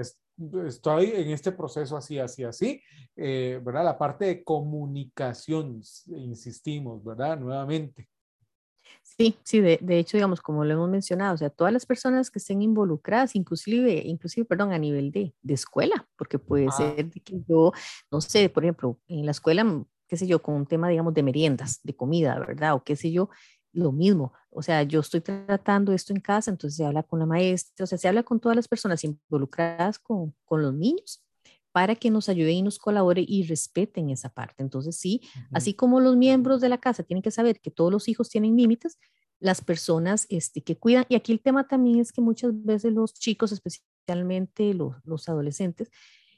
[0.65, 2.81] estoy en este proceso así, así, así,
[3.15, 3.85] ¿verdad?
[3.85, 7.37] La parte de comunicación, insistimos, ¿verdad?
[7.37, 8.09] Nuevamente.
[9.17, 12.31] Sí, sí, de, de, hecho, digamos, como lo hemos mencionado, o sea, todas las personas
[12.31, 16.71] que estén involucradas, inclusive, inclusive, perdón, a nivel de, de escuela, porque puede ah.
[16.71, 17.73] ser que yo,
[18.11, 21.13] no sé, por ejemplo, en la escuela, mm, qué sé yo, con un tema, digamos,
[21.13, 22.75] de meriendas, de comida, ¿verdad?
[22.75, 23.29] O qué sé yo,
[23.73, 27.25] lo mismo, o sea, yo estoy tratando esto en casa, entonces se habla con la
[27.25, 31.23] maestra, o sea, se habla con todas las personas involucradas con, con los niños
[31.71, 34.63] para que nos ayuden y nos colaboren y respeten esa parte.
[34.63, 38.07] Entonces, sí, así como los miembros de la casa tienen que saber que todos los
[38.07, 38.97] hijos tienen límites,
[39.39, 43.13] las personas este, que cuidan, y aquí el tema también es que muchas veces los
[43.13, 45.89] chicos, especialmente los, los adolescentes,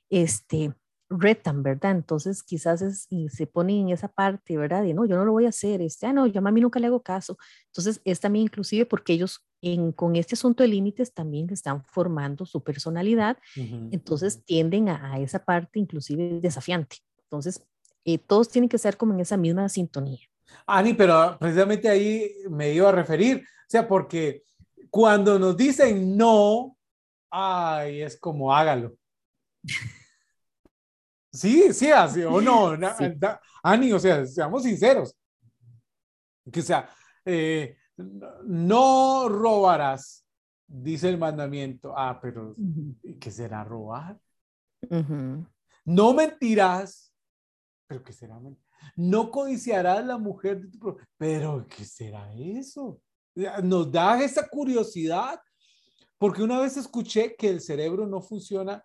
[0.10, 0.74] este,
[1.10, 1.92] retan, ¿verdad?
[1.92, 4.84] Entonces quizás es, y se ponen en esa parte, ¿verdad?
[4.84, 6.80] De no, yo no lo voy a hacer, este, ah, no, yo a mí nunca
[6.80, 7.38] le hago caso.
[7.68, 12.46] Entonces es también inclusive porque ellos en, con este asunto de límites también están formando
[12.46, 16.98] su personalidad, entonces tienden a, esa parte inclusive desafiante.
[17.24, 17.64] Entonces
[18.04, 20.20] eh, todos tienen que ser como en esa misma sintonía.
[20.66, 24.44] Ani, pero precisamente ahí me iba a referir, o sea, porque
[24.90, 26.78] cuando nos dicen no,
[27.30, 28.96] ay, es como hágalo.
[31.34, 32.72] Sí, sí, así o no.
[33.64, 35.16] Ani, o sea, seamos sinceros.
[36.52, 36.90] Que sea,
[37.24, 40.26] eh, no robarás,
[40.68, 41.94] dice el mandamiento.
[41.96, 42.56] Ah, pero
[43.20, 44.20] ¿qué será robar?
[45.86, 47.14] No mentirás,
[47.88, 48.72] pero ¿qué será mentir?
[48.96, 50.98] no codiciarás la mujer de tu.
[51.18, 53.00] Pero, ¿qué será eso?
[53.64, 55.40] Nos da esa curiosidad,
[56.18, 58.84] porque una vez escuché que el cerebro no funciona,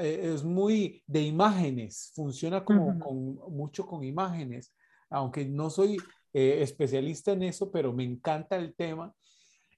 [0.00, 4.74] eh, es muy de imágenes, funciona como con, mucho con imágenes,
[5.10, 5.98] aunque no soy
[6.36, 9.14] eh, especialista en eso, pero me encanta el tema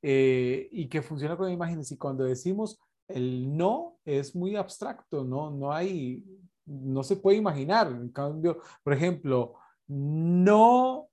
[0.01, 1.92] eh, y que funciona con imágenes.
[1.92, 6.25] Y cuando decimos el no es muy abstracto, no, no hay,
[6.64, 7.88] no se puede imaginar.
[7.88, 11.11] En cambio, por ejemplo, no,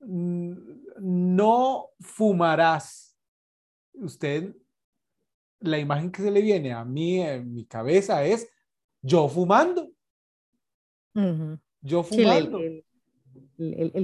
[0.00, 3.16] no fumarás.
[3.94, 4.54] Usted,
[5.58, 8.48] la imagen que se le viene a mí en mi cabeza es
[9.02, 9.90] yo fumando.
[11.80, 12.58] Yo fumando.
[12.58, 12.84] el,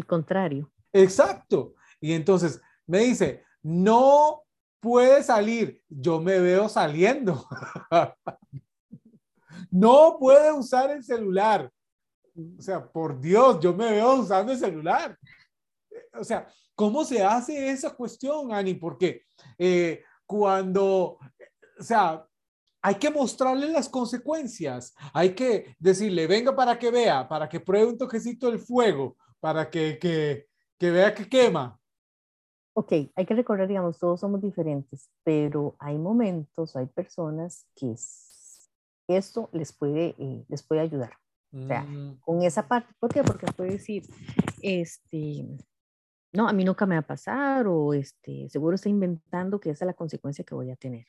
[0.07, 0.71] contrario.
[0.93, 1.75] Exacto.
[2.01, 4.43] Y entonces me dice, no
[4.81, 5.83] puede salir.
[5.89, 7.47] Yo me veo saliendo.
[9.71, 11.71] no puede usar el celular.
[12.59, 15.19] O sea, por Dios, yo me veo usando el celular.
[16.19, 18.75] O sea, ¿cómo se hace esa cuestión, Ani?
[18.75, 19.23] Porque
[19.57, 21.19] eh, cuando,
[21.79, 22.27] o sea,
[22.83, 27.87] hay que mostrarle las consecuencias, hay que decirle, venga para que vea, para que pruebe
[27.87, 31.79] un toquecito del fuego, para que, que, que vea que quema.
[32.75, 37.95] Ok, hay que recordar, digamos, todos somos diferentes, pero hay momentos, hay personas que
[39.07, 41.13] esto les puede, eh, les puede ayudar.
[41.53, 42.21] O sea, mm.
[42.21, 43.23] con esa parte, ¿por qué?
[43.23, 44.05] Porque puede decir,
[44.63, 45.47] este,
[46.33, 49.85] no, a mí nunca me va a pasar o este, seguro está inventando que esa
[49.85, 51.05] es la consecuencia que voy a tener.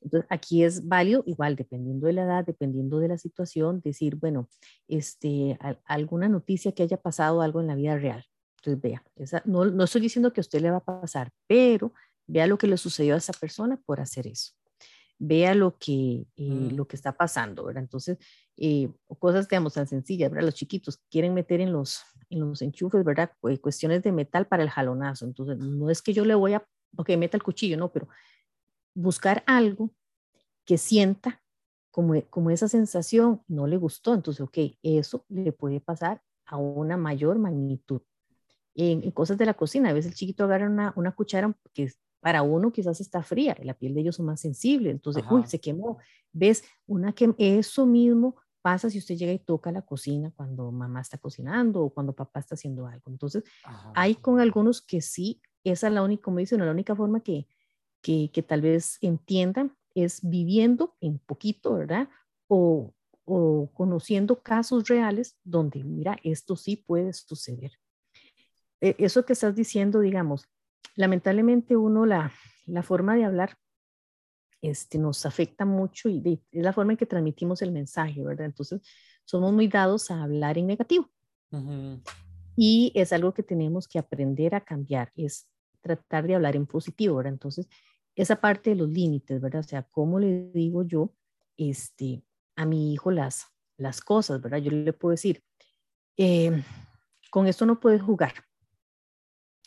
[0.00, 4.48] Entonces, aquí es válido, igual, dependiendo de la edad, dependiendo de la situación, decir, bueno,
[4.88, 8.24] este, alguna noticia que haya pasado algo en la vida real.
[8.58, 9.02] Entonces, vea,
[9.44, 11.92] no, no estoy diciendo que a usted le va a pasar, pero
[12.26, 14.52] vea lo que le sucedió a esa persona por hacer eso
[15.20, 16.76] vea lo que, eh, mm.
[16.76, 17.82] lo que está pasando, ¿verdad?
[17.82, 18.16] Entonces,
[18.56, 20.46] eh, cosas, digamos, tan sencillas, ¿verdad?
[20.46, 23.30] Los chiquitos quieren meter en los, en los enchufes, ¿verdad?
[23.60, 25.26] Cuestiones de metal para el jalonazo.
[25.26, 28.08] Entonces, no es que yo le voy a, ok, meta el cuchillo, no, pero
[28.94, 29.90] buscar algo
[30.64, 31.42] que sienta
[31.90, 34.14] como, como esa sensación no le gustó.
[34.14, 38.02] Entonces, ok, eso le puede pasar a una mayor magnitud.
[38.74, 42.42] En, cosas de la cocina, a veces el chiquito agarra una, una cuchara que para
[42.42, 45.98] uno quizás está fría, la piel de ellos son más sensible, entonces, uy, se quemó.
[46.32, 46.62] ¿Ves?
[46.86, 51.16] Una que eso mismo pasa si usted llega y toca la cocina cuando mamá está
[51.16, 53.10] cocinando o cuando papá está haciendo algo.
[53.10, 53.42] Entonces,
[53.94, 57.46] hay con algunos que sí, esa es la única, como dice, la única forma que,
[58.02, 62.08] que, que, tal vez entiendan es viviendo en poquito, ¿verdad?
[62.48, 67.72] O, o conociendo casos reales donde, mira, esto sí puede suceder.
[68.80, 70.48] E, eso que estás diciendo, digamos,
[70.96, 72.32] lamentablemente uno la,
[72.66, 73.56] la forma de hablar
[74.62, 78.46] este, nos afecta mucho y es la forma en que transmitimos el mensaje, ¿verdad?
[78.46, 78.82] Entonces,
[79.24, 81.08] somos muy dados a hablar en negativo.
[82.56, 85.48] Y es algo que tenemos que aprender a cambiar, es
[85.80, 87.32] tratar de hablar en positivo, ¿verdad?
[87.32, 87.68] Entonces,
[88.14, 89.60] esa parte de los límites, ¿verdad?
[89.60, 91.14] O sea, ¿cómo le digo yo
[91.56, 92.22] este,
[92.56, 93.46] a mi hijo las,
[93.76, 94.58] las cosas, ¿verdad?
[94.58, 95.42] Yo le puedo decir,
[96.16, 96.62] eh,
[97.30, 98.34] con esto no puedes jugar,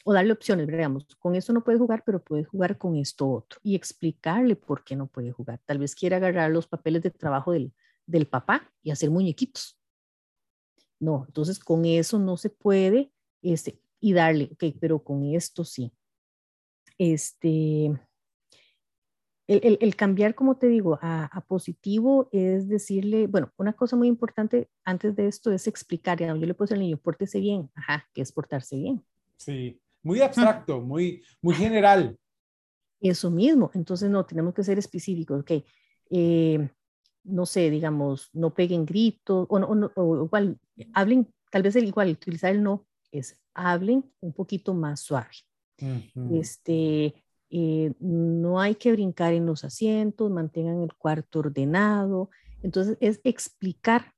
[0.03, 3.59] o darle opciones, digamos, con esto no puede jugar, pero puede jugar con esto otro
[3.63, 5.61] y explicarle por qué no puede jugar.
[5.65, 7.73] Tal vez quiera agarrar los papeles de trabajo del,
[8.05, 9.79] del papá y hacer muñequitos.
[10.99, 15.93] No, entonces con eso no se puede, este, y darle, ok, pero con esto sí.
[16.97, 17.91] Este,
[19.47, 24.07] el, el, cambiar, como te digo, a, a, positivo es decirle, bueno, una cosa muy
[24.07, 28.21] importante antes de esto es explicar, yo le decir al niño, pórtese bien, ajá, que
[28.21, 29.03] es portarse bien.
[29.37, 32.17] Sí, muy abstracto, muy, muy general.
[33.01, 35.51] Eso mismo, entonces no, tenemos que ser específicos, ok.
[36.09, 36.69] Eh,
[37.25, 40.57] no sé, digamos, no peguen gritos, o, no, o, igual,
[40.93, 45.31] hablen, tal vez el igual, utilizar el no, es hablen un poquito más suave.
[46.31, 47.13] Este,
[47.55, 52.31] eh, no hay que brincar en los asientos, mantengan el cuarto ordenado.
[52.63, 54.11] Entonces, es explicar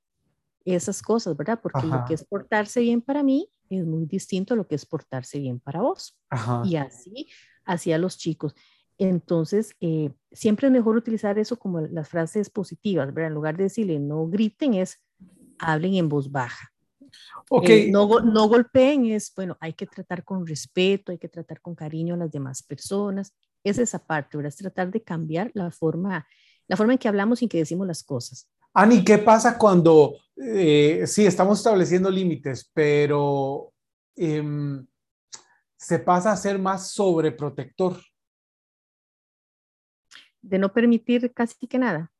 [0.63, 1.59] esas cosas, ¿verdad?
[1.61, 4.85] Porque lo que es portarse bien para mí es muy distinto a lo que es
[4.85, 6.17] portarse bien para vos.
[6.63, 7.27] Y así
[7.65, 8.55] hacia los chicos.
[8.97, 13.27] Entonces, eh, siempre es mejor utilizar eso como las frases positivas, ¿verdad?
[13.27, 15.03] En lugar de decirle no griten, es
[15.59, 16.71] hablen en voz baja.
[17.49, 17.69] Ok.
[17.69, 21.75] Eh, no, no golpeen, es bueno, hay que tratar con respeto, hay que tratar con
[21.75, 23.33] cariño a las demás personas.
[23.63, 24.49] Es esa parte, ¿verdad?
[24.49, 26.27] Es tratar de cambiar la forma,
[26.67, 28.49] la forma en que hablamos y en que decimos las cosas.
[28.73, 33.73] Ani, ¿qué pasa cuando eh, sí estamos estableciendo límites, pero
[34.15, 34.85] em,
[35.77, 37.97] se pasa a ser más sobreprotector?
[40.41, 42.11] De no permitir casi que nada.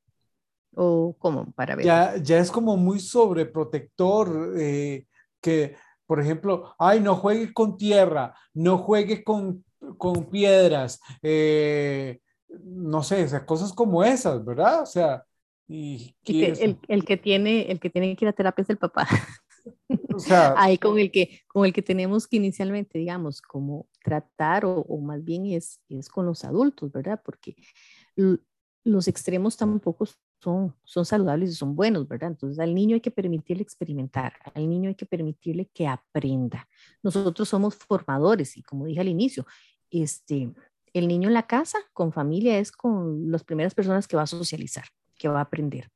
[0.78, 1.50] ¿O cómo?
[1.52, 1.86] Para ver.
[1.86, 5.06] Ya, ya es como muy sobreprotector, eh,
[5.40, 5.74] que
[6.06, 9.64] por ejemplo, ay, no juegue con tierra, no juegue con,
[9.98, 14.82] con piedras, eh, no sé, cosas como esas, ¿verdad?
[14.82, 15.24] O sea,
[15.66, 19.06] y, el, el, que tiene, el que tiene que ir a terapia es el papá.
[20.14, 24.64] O sea, ahí con el que con el que tenemos que inicialmente, digamos, como tratar
[24.64, 27.20] o, o más bien es, es con los adultos, ¿verdad?
[27.22, 27.56] Porque
[28.84, 30.06] los extremos tampoco
[30.38, 32.30] son, son saludables y son buenos, ¿verdad?
[32.30, 36.68] Entonces al niño hay que permitirle experimentar, al niño hay que permitirle que aprenda.
[37.02, 39.46] Nosotros somos formadores y como dije al inicio,
[39.90, 40.52] este,
[40.92, 44.26] el niño en la casa con familia es con las primeras personas que va a
[44.26, 44.84] socializar,
[45.16, 45.90] que va a aprender.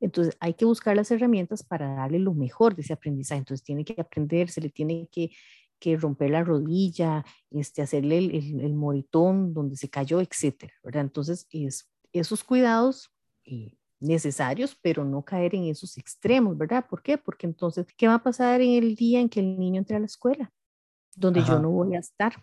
[0.00, 3.38] Entonces hay que buscar las herramientas para darle lo mejor de ese aprendizaje.
[3.38, 5.30] Entonces tiene que aprender, se le tiene que,
[5.78, 11.02] que romper la rodilla, este, hacerle el, el, el, moritón donde se cayó, etcétera, ¿verdad?
[11.02, 13.12] Entonces es, esos cuidados
[13.44, 16.86] eh, necesarios, pero no caer en esos extremos, ¿verdad?
[16.88, 17.16] ¿Por qué?
[17.16, 20.00] Porque entonces, ¿qué va a pasar en el día en que el niño entre a
[20.00, 20.52] la escuela?
[21.14, 22.34] Donde yo no voy a estar.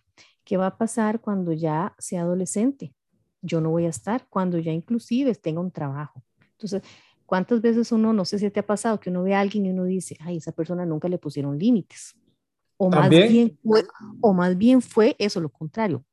[0.43, 2.93] ¿Qué va a pasar cuando ya sea adolescente?
[3.41, 6.24] Yo no voy a estar cuando ya inclusive tenga un trabajo.
[6.51, 6.82] Entonces,
[7.26, 9.72] ¿cuántas veces uno, no sé si te ha pasado, que uno ve a alguien y
[9.72, 12.16] uno dice, ay, esa persona nunca le pusieron límites?
[12.78, 13.84] O más, bien fue,
[14.22, 16.05] o más bien fue eso, lo contrario.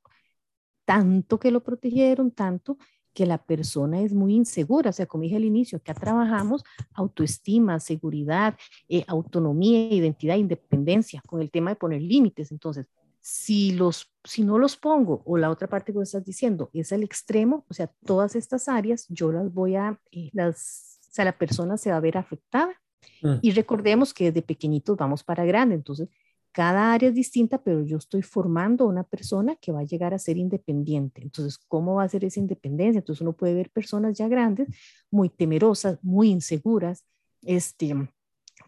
[0.84, 2.78] Tanto que lo protegieron, tanto
[3.16, 6.62] que la persona es muy insegura, o sea, como dije al inicio, acá trabajamos
[6.92, 8.54] autoestima, seguridad,
[8.90, 12.52] eh, autonomía, identidad, independencia, con el tema de poner límites.
[12.52, 12.86] Entonces,
[13.18, 17.02] si, los, si no los pongo, o la otra parte que estás diciendo es el
[17.02, 21.38] extremo, o sea, todas estas áreas yo las voy a, eh, las, o sea, la
[21.38, 22.74] persona se va a ver afectada.
[23.22, 23.36] Mm.
[23.40, 26.10] Y recordemos que desde pequeñitos vamos para grande, entonces
[26.56, 30.18] cada área es distinta, pero yo estoy formando una persona que va a llegar a
[30.18, 31.20] ser independiente.
[31.20, 33.00] Entonces, ¿cómo va a ser esa independencia?
[33.00, 34.66] Entonces, uno puede ver personas ya grandes,
[35.10, 37.04] muy temerosas, muy inseguras,
[37.42, 37.94] este,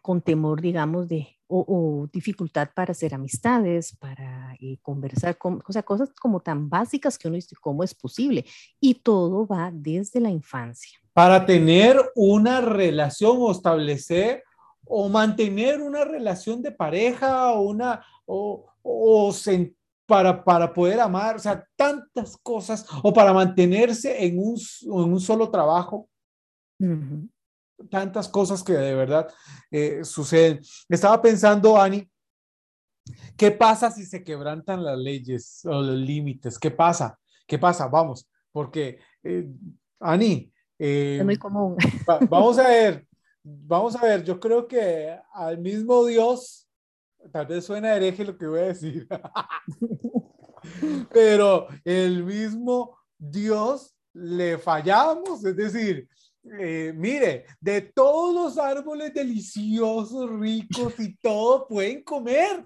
[0.02, 5.82] con temor, digamos, de, o, dificultad para hacer amistades, para eh, conversar, con, o sea,
[5.82, 8.44] cosas como tan básicas que uno dice, ¿cómo es posible?
[8.78, 10.98] Y todo va desde la infancia.
[11.14, 14.44] Para tener una relación o establecer
[14.88, 19.32] o mantener una relación de pareja o una o, o
[20.06, 25.20] para, para poder amar, o sea, tantas cosas, o para mantenerse en un, en un
[25.20, 26.08] solo trabajo.
[27.90, 29.28] Tantas cosas que de verdad
[29.70, 30.60] eh, suceden.
[30.88, 32.10] Estaba pensando, Ani,
[33.36, 36.58] ¿qué pasa si se quebrantan las leyes o los límites?
[36.58, 37.18] ¿Qué pasa?
[37.46, 37.86] ¿Qué pasa?
[37.88, 39.46] Vamos, porque, eh,
[40.00, 41.76] Ani, es muy común.
[42.30, 43.06] vamos a ver,
[43.42, 46.68] vamos a ver, yo creo que al mismo Dios,
[47.32, 49.06] tal vez suena hereje lo que voy a decir,
[51.12, 56.08] pero el mismo Dios le fallamos, es decir,
[56.58, 62.64] eh, mire, de todos los árboles deliciosos, ricos y todo, pueden comer,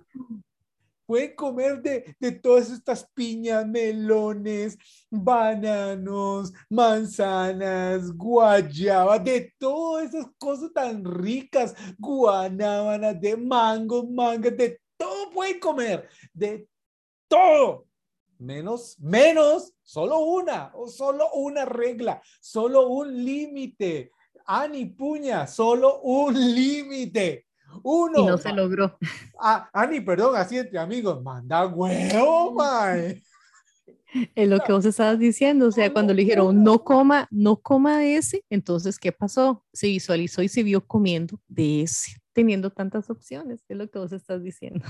[1.12, 4.78] pueden comer de, de todas estas piñas, melones,
[5.10, 15.30] bananos, manzanas, guayabas, de todas esas cosas tan ricas, guanábanas, de mango, mangas, de todo
[15.32, 16.66] pueden comer, de
[17.28, 17.84] todo.
[18.38, 24.12] Menos, menos, solo una, o solo una regla, solo un límite.
[24.46, 27.44] Ani Puña, solo un límite.
[27.82, 28.20] Uno.
[28.20, 28.98] Y no se logró.
[29.38, 33.22] Ah, Ani, perdón, así entre amigos, manda huevo, mae.
[34.34, 38.04] Es lo que vos estabas diciendo, o sea, cuando le dijeron no coma, no coma
[38.04, 39.64] ese, entonces, ¿qué pasó?
[39.72, 44.12] Se visualizó y se vio comiendo de ese, teniendo tantas opciones, es lo que vos
[44.12, 44.84] estás diciendo.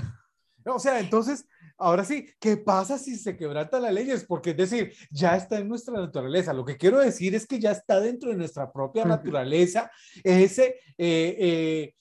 [0.65, 1.45] O sea, entonces,
[1.77, 4.23] ahora sí, ¿qué pasa si se quebrantan las leyes?
[4.23, 6.53] Porque es decir, ya está en nuestra naturaleza.
[6.53, 9.91] Lo que quiero decir es que ya está dentro de nuestra propia naturaleza
[10.23, 10.79] ese...
[10.97, 11.95] Eh, eh,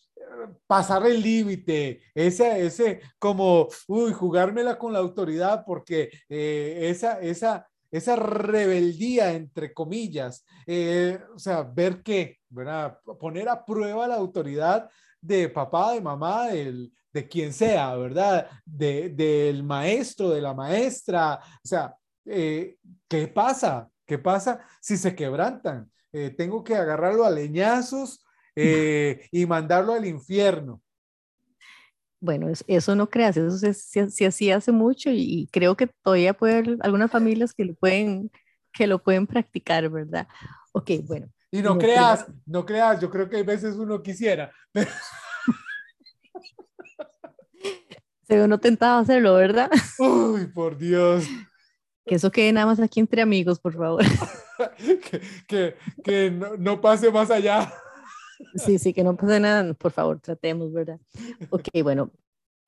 [0.67, 7.69] pasar el límite, ese, ese como, uy, jugármela con la autoridad porque eh, esa, esa,
[7.91, 12.99] esa rebeldía, entre comillas, eh, o sea, ver que, ¿verdad?
[13.21, 14.89] Poner a prueba la autoridad
[15.21, 18.49] de papá, de mamá, del, de quien sea, ¿verdad?
[18.65, 22.77] De, del maestro, de la maestra, o sea, eh,
[23.09, 23.89] ¿qué pasa?
[24.07, 25.91] ¿Qué pasa si se quebrantan?
[26.37, 28.23] tengo que agarrarlo a leñazos
[28.57, 30.83] eh, y mandarlo al infierno.
[32.21, 36.77] Bueno, eso, no creas, eso se, hacía hace mucho y, creo que todavía puede haber
[36.81, 38.31] algunas familias que lo pueden,
[38.73, 40.29] que lo pueden practicar, ¿verdad?
[40.71, 41.27] Ok, bueno.
[41.51, 44.53] Y no, creas, no creas, yo creo que a veces uno quisiera.
[48.23, 49.69] Se ve uno tentado a hacerlo, ¿verdad?
[49.99, 51.27] Uy, por Dios.
[52.07, 54.05] Que eso quede nada más aquí entre amigos, por favor.
[55.49, 57.73] que, que, no, no, pase más allá.
[58.55, 61.01] Sí, sí, que no pasa nada, por favor, tratemos, ¿verdad?
[61.51, 62.11] Ok, bueno,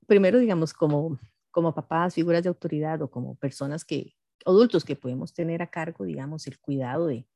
[0.07, 1.19] primero, digamos, como,
[1.51, 4.15] como papás, figuras de autoridad o como personas que,
[4.45, 7.27] adultos que podemos tener a cargo, digamos, el cuidado de,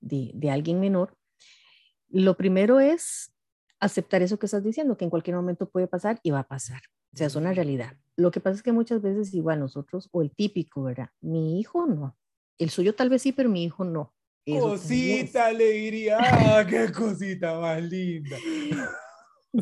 [0.00, 1.16] de, de alguien menor,
[2.08, 3.32] lo primero es
[3.80, 6.80] aceptar eso que estás diciendo, que en cualquier momento puede pasar y va a pasar.
[7.12, 7.96] O sea, es una realidad.
[8.16, 11.10] Lo que pasa es que muchas veces igual nosotros, o el típico, ¿verdad?
[11.20, 12.16] Mi hijo no.
[12.58, 14.14] El suyo tal vez sí, pero mi hijo no.
[14.58, 18.36] Cosita le diría, ah, qué cosita más linda.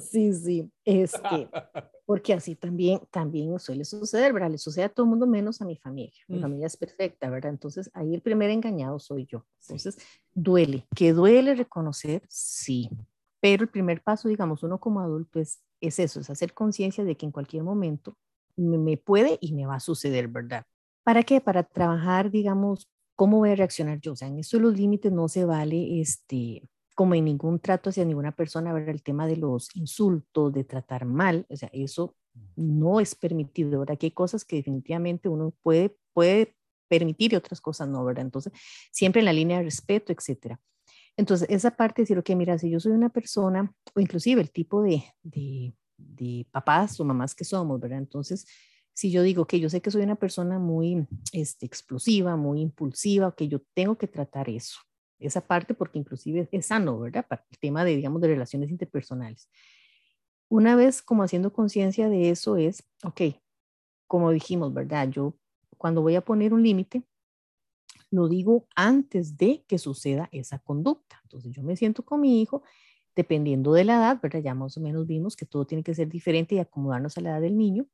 [0.00, 1.18] Sí, sí, este,
[2.06, 4.50] porque así también, también suele suceder, ¿verdad?
[4.50, 6.20] Le sucede a todo el mundo menos a mi familia.
[6.28, 6.42] Mi mm.
[6.42, 7.50] familia es perfecta, ¿verdad?
[7.50, 9.44] Entonces ahí el primer engañado soy yo.
[9.62, 9.98] Entonces
[10.34, 12.90] duele, que duele reconocer, sí,
[13.40, 17.16] pero el primer paso, digamos, uno como adulto es, es eso, es hacer conciencia de
[17.16, 18.16] que en cualquier momento
[18.56, 20.64] me, puede y me va a suceder, ¿verdad?
[21.04, 21.40] ¿Para qué?
[21.40, 24.12] Para trabajar, digamos, cómo voy a reaccionar yo.
[24.12, 26.62] O sea, en eso de los límites no se vale, este,
[26.94, 31.06] como en ningún trato hacia ninguna persona, ver el tema de los insultos, de tratar
[31.06, 32.14] mal, o sea, eso
[32.54, 33.98] no es permitido, ¿verdad?
[33.98, 36.54] Que hay cosas que definitivamente uno puede, puede
[36.88, 38.24] permitir y otras cosas no, ¿verdad?
[38.24, 38.52] Entonces,
[38.92, 40.60] siempre en la línea de respeto, etcétera.
[41.16, 44.50] Entonces, esa parte de decir, ok, mira, si yo soy una persona, o inclusive el
[44.50, 47.98] tipo de, de, de papás o mamás que somos, ¿verdad?
[47.98, 48.46] Entonces,
[48.96, 53.36] si yo digo que yo sé que soy una persona muy este, explosiva, muy impulsiva,
[53.36, 54.78] que yo tengo que tratar eso,
[55.18, 57.26] esa parte, porque inclusive es sano, ¿verdad?
[57.28, 59.50] Para el tema de, digamos, de relaciones interpersonales.
[60.48, 63.20] Una vez como haciendo conciencia de eso es, ok,
[64.06, 65.10] como dijimos, ¿verdad?
[65.10, 65.36] Yo
[65.76, 67.02] cuando voy a poner un límite,
[68.10, 71.20] lo digo antes de que suceda esa conducta.
[71.24, 72.62] Entonces yo me siento con mi hijo,
[73.14, 74.40] dependiendo de la edad, ¿verdad?
[74.40, 77.30] Ya más o menos vimos que todo tiene que ser diferente y acomodarnos a la
[77.32, 77.86] edad del niño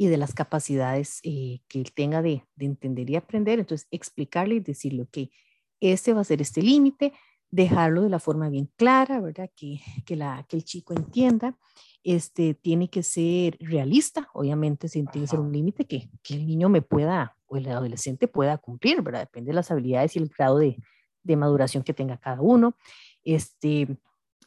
[0.00, 3.58] y de las capacidades eh, que él tenga de, de, entender y aprender.
[3.58, 5.30] Entonces explicarle y decirle, ok,
[5.78, 7.12] este va a ser este límite,
[7.50, 9.50] dejarlo de la forma bien clara, ¿verdad?
[9.54, 11.54] Que, que, la, que el chico entienda.
[12.02, 16.70] Este tiene que ser realista, obviamente, tiene que ser un límite que, que el niño
[16.70, 19.20] me pueda o el adolescente pueda cumplir, ¿verdad?
[19.20, 20.78] Depende de las habilidades y el grado de,
[21.24, 22.74] de maduración que tenga cada uno.
[23.22, 23.98] Este,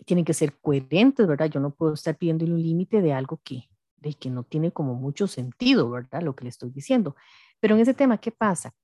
[0.07, 1.45] tienen que ser coherentes, ¿verdad?
[1.45, 3.69] Yo no puedo estar pidiendo un límite de algo que,
[4.03, 6.21] de que no tiene como mucho sentido, ¿verdad?
[6.21, 7.15] Lo que le estoy diciendo.
[7.59, 8.75] Pero en ese tema, ¿qué pasa?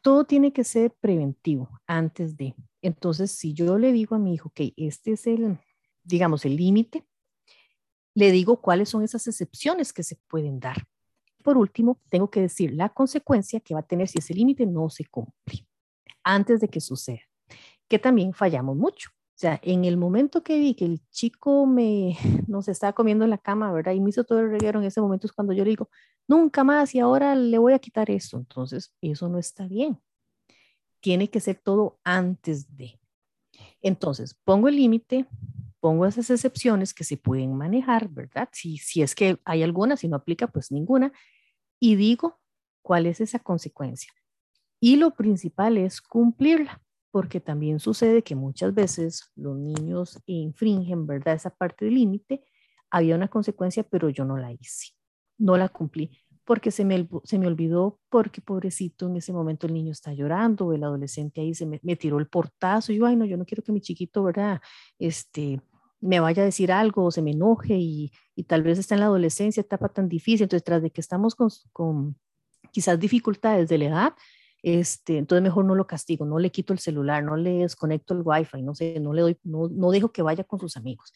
[0.00, 2.54] Todo tiene que ser preventivo antes de.
[2.82, 5.58] Entonces, si yo le digo a mi hijo que este es el,
[6.04, 7.04] digamos, el límite,
[8.14, 10.86] le digo cuáles son esas excepciones que se pueden dar
[11.42, 14.88] por último, tengo que decir la consecuencia que va a tener si ese límite no
[14.88, 15.66] se cumple
[16.24, 17.20] antes de que suceda,
[17.88, 19.10] que también fallamos mucho.
[19.42, 22.16] Sea, en el momento que vi que el chico me
[22.46, 23.90] nos estaba comiendo en la cama, ¿verdad?
[23.90, 25.90] Y me hizo todo el reguero, en ese momento es cuando yo le digo,
[26.28, 28.36] nunca más y ahora le voy a quitar eso.
[28.36, 30.00] Entonces, eso no está bien.
[31.00, 33.00] Tiene que ser todo antes de.
[33.80, 35.26] Entonces, pongo el límite,
[35.80, 38.48] pongo esas excepciones que se pueden manejar, ¿verdad?
[38.52, 41.12] Si, si es que hay alguna, si no aplica, pues ninguna.
[41.80, 42.38] Y digo
[42.80, 44.12] cuál es esa consecuencia.
[44.78, 46.80] Y lo principal es cumplirla,
[47.12, 51.34] porque también sucede que muchas veces los niños infringen, ¿verdad?
[51.34, 52.42] Esa parte del límite.
[52.90, 54.88] Había una consecuencia, pero yo no la hice,
[55.38, 56.10] no la cumplí
[56.44, 60.72] porque se me, se me olvidó, porque pobrecito, en ese momento el niño está llorando,
[60.72, 63.44] el adolescente ahí se me, me, tiró el portazo, y yo, ay, no, yo no
[63.44, 64.60] quiero que mi chiquito, ¿verdad?
[64.98, 65.60] Este,
[66.00, 69.00] me vaya a decir algo o se me enoje y, y tal vez está en
[69.00, 72.16] la adolescencia, etapa tan difícil, entonces tras de que estamos con, con
[72.72, 74.12] quizás dificultades de la edad,
[74.62, 78.22] este, entonces mejor no lo castigo, no le quito el celular, no le desconecto el
[78.24, 81.12] wifi, no sé, no le doy, no, no dejo que vaya con sus amigos.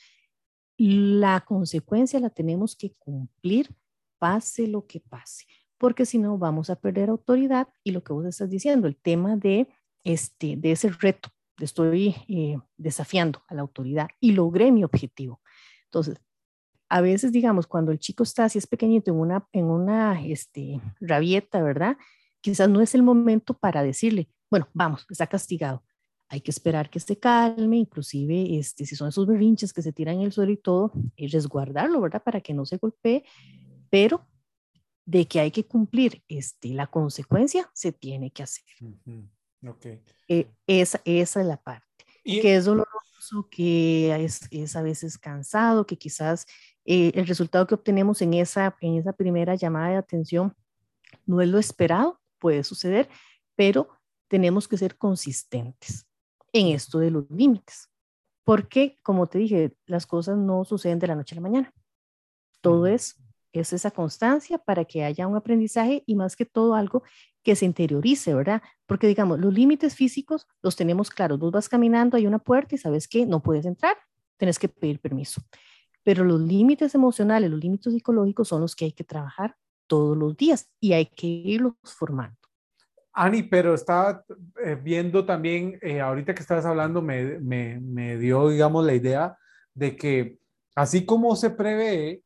[0.76, 3.74] La consecuencia la tenemos que cumplir
[4.18, 5.46] pase lo que pase,
[5.78, 9.36] porque si no vamos a perder autoridad y lo que vos estás diciendo, el tema
[9.36, 9.68] de,
[10.02, 11.28] este, de ese reto,
[11.58, 15.40] estoy eh, desafiando a la autoridad y logré mi objetivo.
[15.84, 16.20] Entonces,
[16.88, 20.80] a veces, digamos, cuando el chico está así es pequeñito en una, en una este,
[21.00, 21.96] rabieta, ¿verdad?
[22.46, 25.82] Quizás no es el momento para decirle, bueno, vamos, está castigado.
[26.28, 30.14] Hay que esperar que se calme, inclusive este, si son esos berrinches que se tiran
[30.14, 32.22] en el suelo y todo, es resguardarlo, ¿verdad?
[32.22, 33.24] Para que no se golpee
[33.90, 34.28] pero
[35.04, 38.64] de que hay que cumplir este, la consecuencia, se tiene que hacer.
[39.68, 40.00] okay.
[40.28, 41.84] Eh, esa, esa es la parte.
[42.22, 46.46] Que es doloroso, que es, es, a veces cansado, que quizás
[46.84, 50.54] eh, el resultado que obtenemos en esa, en esa primera llamada de atención
[51.26, 53.08] no es lo esperado, puede suceder,
[53.54, 53.88] pero
[54.28, 56.06] tenemos que ser consistentes
[56.52, 57.88] en esto de los límites.
[58.44, 61.72] Porque, como te dije, las cosas no suceden de la noche a la mañana.
[62.60, 63.16] Todo es
[63.60, 67.02] es esa constancia para que haya un aprendizaje y más que todo algo
[67.42, 68.62] que se interiorice, ¿verdad?
[68.86, 71.38] Porque digamos, los límites físicos los tenemos claros.
[71.38, 73.96] Vos vas caminando, hay una puerta y sabes que no puedes entrar,
[74.36, 75.40] tienes que pedir permiso.
[76.02, 79.56] pero los límites emocionales, los límites psicológicos son los que hay que trabajar
[79.86, 82.36] todos los días y hay que irlos formando.
[83.12, 84.24] Ani, pero estaba
[84.62, 89.38] eh, viendo también, eh, ahorita que estabas hablando, me, me, me, dio, digamos, la idea
[89.72, 90.38] de que
[90.74, 92.22] así como se prevé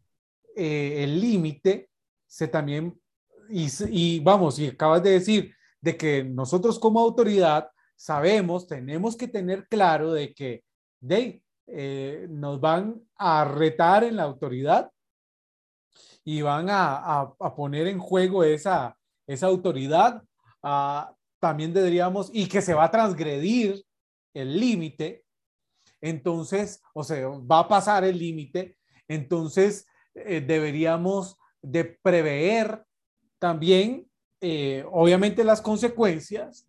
[0.56, 1.90] eh, el límite,
[2.26, 3.00] se también,
[3.48, 9.28] y, y, vamos, y acabas de decir de que nosotros como autoridad sabemos, tenemos que
[9.28, 10.64] tener claro de que
[11.00, 14.90] de, eh, nos van a retar en la autoridad
[16.24, 18.96] y van a, poner en juego esa,
[19.26, 20.22] esa autoridad.
[20.62, 23.82] Ah, también deberíamos, y que se va a transgredir
[24.34, 25.24] el límite,
[26.00, 28.76] entonces, o sea, va a pasar el límite,
[29.08, 32.84] entonces eh, deberíamos de prever
[33.38, 34.08] también,
[34.40, 36.68] eh, obviamente, las consecuencias,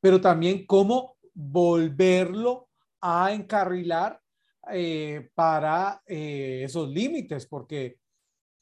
[0.00, 2.68] pero también cómo volverlo
[3.00, 4.20] a encarrilar
[4.70, 7.98] eh, para esos límites, porque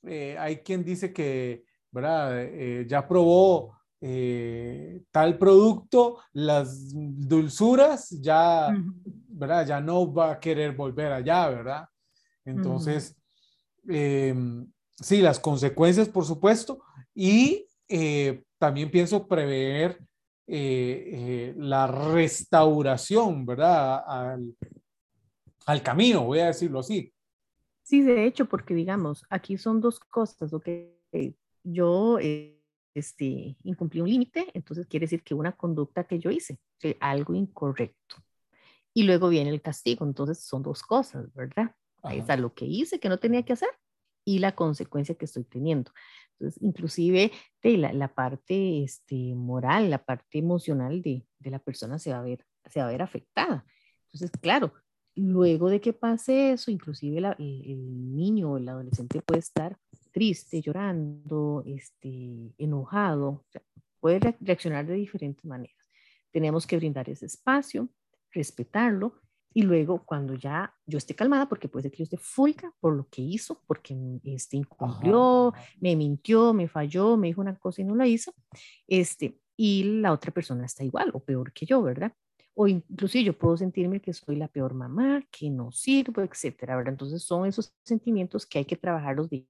[0.02, 2.86] eh, hay quien dice que ¿verdad?
[2.86, 3.76] ya probó
[5.10, 8.74] tal producto, las dulzuras ya,
[9.28, 9.66] ¿verdad?
[9.66, 11.84] ya no va a querer volver allá, ¿verdad?
[12.46, 13.14] Entonces,
[13.86, 14.66] em,
[14.98, 16.82] sí, las consecuencias, por supuesto,
[17.14, 17.66] y
[18.58, 20.00] también pienso prever
[20.46, 24.02] la restauración, ¿verdad?
[24.06, 24.54] Al,
[25.66, 27.12] al camino, voy a decirlo así.
[27.90, 30.68] Sí, de hecho, porque digamos, aquí son dos cosas, ok,
[31.64, 32.62] yo eh,
[32.94, 37.34] este, incumplí un límite, entonces quiere decir que una conducta que yo hice, que algo
[37.34, 38.14] incorrecto.
[38.94, 41.74] Y luego viene el castigo, entonces son dos cosas, ¿verdad?
[42.04, 43.70] Ahí está lo que hice que no tenía que hacer
[44.24, 45.90] y la consecuencia que estoy teniendo.
[46.38, 51.98] Entonces, inclusive de la, la, parte este, moral, la parte emocional de, de, la persona
[51.98, 53.66] se va, a ver, se va a ver afectada.
[54.04, 54.72] Entonces, claro,
[55.16, 59.76] Luego de que pase eso, inclusive el, niño o el adolescente puede estar
[60.12, 63.44] triste, llorando, este, enojado,
[63.98, 65.76] puede reaccionar de diferentes maneras.
[66.30, 67.88] Tenemos que brindar ese espacio,
[68.32, 69.20] respetarlo
[69.52, 73.08] y luego cuando ya yo esté calmada, porque puede que yo esté fulca por lo
[73.08, 77.96] que hizo, porque este, incumplió, me mintió, me falló, me dijo una cosa y no
[77.96, 78.32] la hizo,
[78.86, 82.14] este, y la otra persona está igual o peor que yo, ¿verdad?
[82.54, 86.92] O inclusive yo puedo sentirme que soy la peor mamá, que no sirvo, etcétera, ¿verdad?
[86.92, 89.46] Entonces son esos sentimientos que hay que trabajarlos de,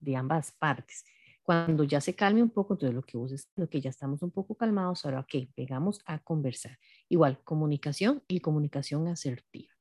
[0.00, 1.04] de ambas partes.
[1.42, 4.22] Cuando ya se calme un poco, entonces lo que vos es lo que ya estamos
[4.22, 6.78] un poco calmados, ahora, ok, pegamos a conversar.
[7.08, 9.72] Igual, comunicación y comunicación asertiva.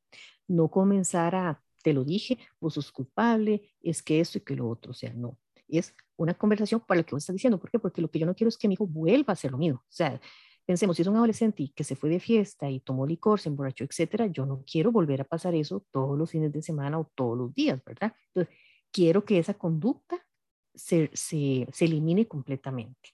[0.48, 4.68] No comenzar a, te lo dije, vos sos culpable, es que esto y que lo
[4.68, 5.40] otro, o sea, no.
[5.70, 7.60] Es una conversación para lo que vos estás diciendo.
[7.60, 7.80] ¿Por qué?
[7.80, 9.80] Porque lo que yo no quiero es que mi hijo vuelva a hacer lo mismo.
[9.80, 10.20] O sea,
[10.66, 13.84] Pensemos, si es un adolescente que se fue de fiesta y tomó licor, se emborrachó,
[13.84, 17.38] etcétera, yo no quiero volver a pasar eso todos los fines de semana o todos
[17.38, 18.14] los días, ¿verdad?
[18.34, 18.56] Entonces,
[18.92, 20.26] quiero que esa conducta
[20.74, 23.12] se, se, se elimine completamente.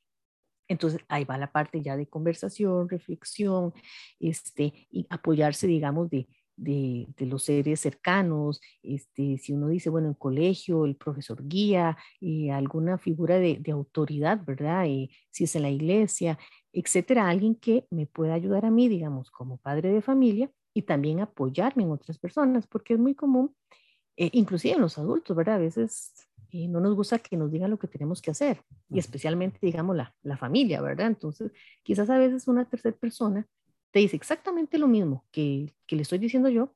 [0.68, 3.74] Entonces, ahí va la parte ya de conversación, reflexión,
[4.20, 10.10] este, y apoyarse, digamos, de, de, de, los seres cercanos, este, si uno dice, bueno,
[10.10, 14.86] en colegio, el profesor guía, y alguna figura de, de autoridad, ¿verdad?
[14.86, 16.38] Y si es en la iglesia,
[16.74, 21.20] etcétera, alguien que me pueda ayudar a mí, digamos, como padre de familia y también
[21.20, 23.55] apoyarme en otras personas, porque es muy común,
[24.17, 25.55] eh, inclusive en los adultos, ¿verdad?
[25.55, 26.13] A veces
[26.51, 29.95] eh, no nos gusta que nos digan lo que tenemos que hacer, y especialmente, digamos,
[29.95, 31.07] la, la familia, ¿verdad?
[31.07, 31.51] Entonces,
[31.84, 33.47] quizás a veces una tercera persona
[33.91, 36.76] te dice exactamente lo mismo que, que le estoy diciendo yo,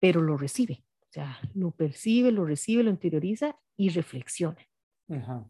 [0.00, 4.58] pero lo recibe, o sea, lo percibe, lo recibe, lo interioriza y reflexiona.
[5.08, 5.48] Ajá.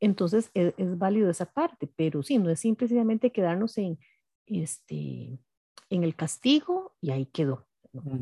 [0.00, 3.98] Entonces es, válido esa parte, pero sí, no es simplemente quedarnos en,
[4.46, 5.38] este,
[5.90, 7.66] en el castigo y ahí quedó.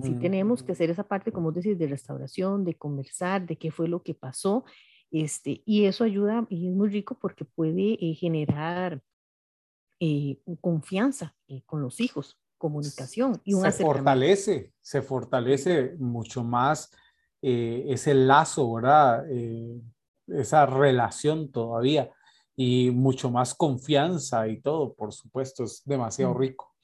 [0.03, 3.89] Sí tenemos que hacer esa parte, como decís, de restauración, de conversar, de qué fue
[3.89, 4.65] lo que pasó,
[5.11, 9.03] este, y eso ayuda y es muy rico porque puede eh, generar
[10.01, 16.91] eh, confianza eh, con los hijos, comunicación y un se fortalece, se fortalece mucho más
[17.43, 19.25] ese lazo, ¿verdad?
[20.29, 22.11] Esa relación todavía
[22.57, 26.75] y mucho más confianza y todo, por supuesto, es demasiado rico.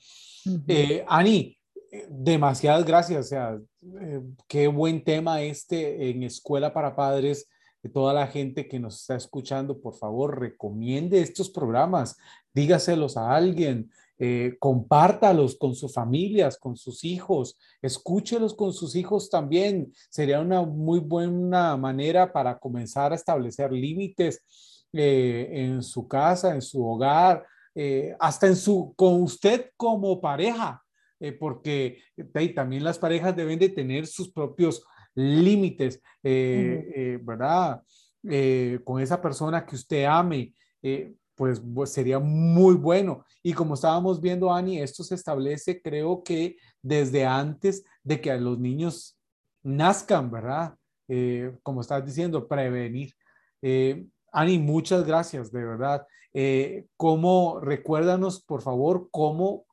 [0.68, 1.56] Eh, Ani,
[1.90, 3.58] eh, demasiadas gracias, o sea,
[4.00, 7.48] eh, qué buen tema este en Escuela para Padres.
[7.92, 12.16] Toda la gente que nos está escuchando, por favor, recomiende estos programas,
[12.54, 19.28] dígaselos a alguien, eh, compártalos con sus familias, con sus hijos, escúchelos con sus hijos
[19.30, 19.92] también.
[20.10, 26.62] Sería una muy buena manera para comenzar a establecer límites eh, en su casa, en
[26.62, 27.44] su hogar,
[27.74, 30.80] eh, hasta en su, con usted como pareja,
[31.38, 32.02] porque
[32.54, 34.84] también las parejas deben de tener sus propios
[35.14, 37.80] límites, ¿verdad?
[38.82, 40.52] con esa persona que usted ame,
[41.34, 43.24] pues, sería muy bueno.
[43.42, 48.58] Y como estábamos viendo, Ani, esto se establece, creo que desde antes de que los
[48.58, 49.18] niños
[49.62, 50.74] nazcan, ¿verdad?
[51.08, 53.14] Eh, como estás diciendo, prevenir.
[53.60, 56.06] Eh, Ani, muchas gracias, de verdad.
[56.32, 59.66] Eh, ¿Cómo, recuérdanos, por favor, cómo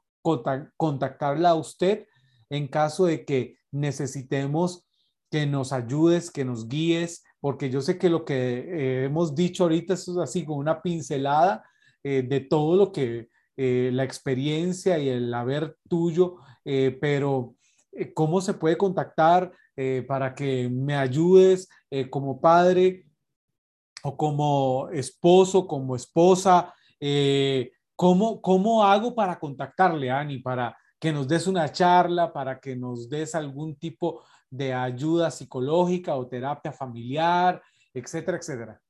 [0.78, 2.06] contactarla a usted
[2.50, 4.86] en caso de que necesitemos
[5.32, 9.64] que nos ayudes, que nos guíes, porque yo sé que lo que eh, hemos dicho
[9.64, 11.64] ahorita es así como una pincelada
[12.04, 17.56] eh, de todo lo que eh, la experiencia y el haber tuyo, pero
[18.14, 19.52] ¿cómo se puede contactar
[20.08, 21.68] para que me ayudes
[22.12, 23.06] como padre
[24.04, 26.74] o como esposo, como esposa?
[27.96, 33.10] ¿cómo, ¿Cómo hago para contactarle, Ani, para que nos des una charla, para que nos
[33.10, 34.30] des algún tipo de
[34.74, 37.62] ayuda psicológica o terapia familiar,
[37.94, 38.82] etcétera, etcétera.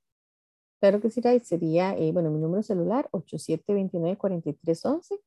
[0.80, 5.20] Claro que sí, sería, eh, bueno, mi número celular 8729-4311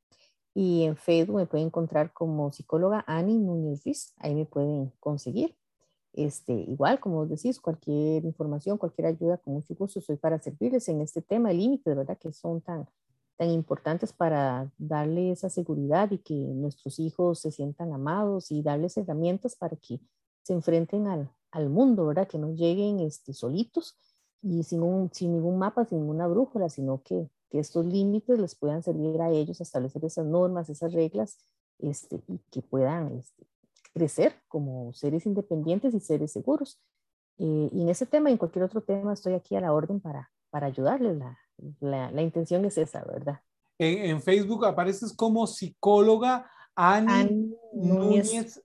[0.54, 5.54] y en Facebook me pueden encontrar como psicóloga Ani Núñez Ruiz, ahí me pueden conseguir.
[6.14, 11.00] Este, igual, como decís, cualquier información, cualquier ayuda, con mucho gusto soy para servirles en
[11.00, 12.18] este tema de límites, ¿verdad?
[12.18, 12.86] Que son tan,
[13.36, 18.96] tan importantes para darle esa seguridad y que nuestros hijos se sientan amados y darles
[18.98, 20.00] herramientas para que
[20.42, 22.28] se enfrenten al, al mundo, ¿verdad?
[22.28, 23.96] Que no lleguen este, solitos
[24.42, 28.54] y sin, un, sin ningún mapa, sin ninguna brújula, sino que, que estos límites les
[28.54, 31.38] puedan servir a ellos a establecer esas normas, esas reglas,
[31.78, 33.46] este, y que puedan este,
[33.92, 36.80] crecer como seres independientes y seres seguros.
[37.38, 40.00] Eh, y en ese tema y en cualquier otro tema estoy aquí a la orden
[40.00, 41.16] para, para ayudarles.
[41.16, 41.38] La,
[41.80, 43.40] la, la intención es esa, ¿verdad?
[43.78, 48.62] En, en Facebook apareces como psicóloga Ani, Núñez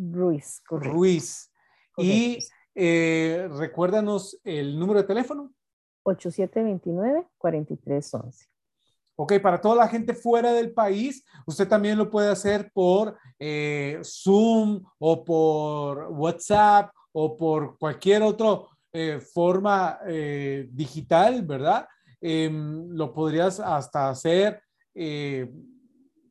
[0.00, 0.62] Ruiz.
[0.68, 1.52] Ruiz.
[1.98, 2.38] Y
[2.74, 5.52] eh, recuérdanos el número de teléfono.
[6.04, 8.46] 8729-4311.
[9.16, 14.00] Ok, para toda la gente fuera del país, usted también lo puede hacer por eh,
[14.02, 18.60] Zoom o por WhatsApp o por cualquier otra
[18.92, 19.98] eh, forma
[20.70, 21.86] digital, ¿verdad?
[22.18, 24.62] Em, lo podrías hasta hacer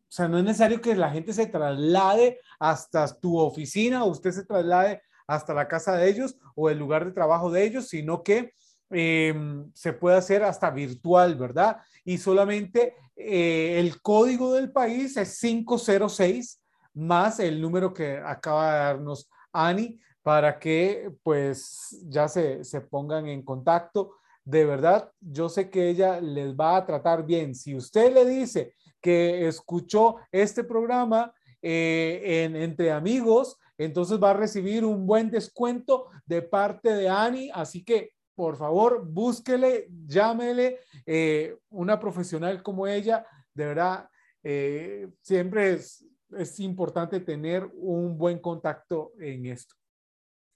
[0.09, 4.31] o sea, no es necesario que la gente se traslade hasta tu oficina o usted
[4.31, 8.23] se traslade hasta la casa de ellos o el lugar de trabajo de ellos, sino
[8.23, 8.53] que
[8.89, 11.77] em, se puede hacer hasta virtual, ¿verdad?
[12.03, 16.59] Y solamente eh, el código del país es 506
[16.95, 23.27] más el número que acaba de darnos Ani para que pues ya se, se pongan
[23.27, 24.15] en contacto.
[24.43, 27.53] De verdad, yo sé que ella les va a tratar bien.
[27.53, 34.33] Si usted le dice, que escuchó este programa eh, en Entre Amigos, entonces va a
[34.33, 41.57] recibir un buen descuento de parte de Ani, así que por favor búsquele, llámele, eh,
[41.69, 44.09] una profesional como ella, de verdad,
[44.43, 46.05] eh, siempre es,
[46.59, 49.75] importante tener un buen contacto en esto.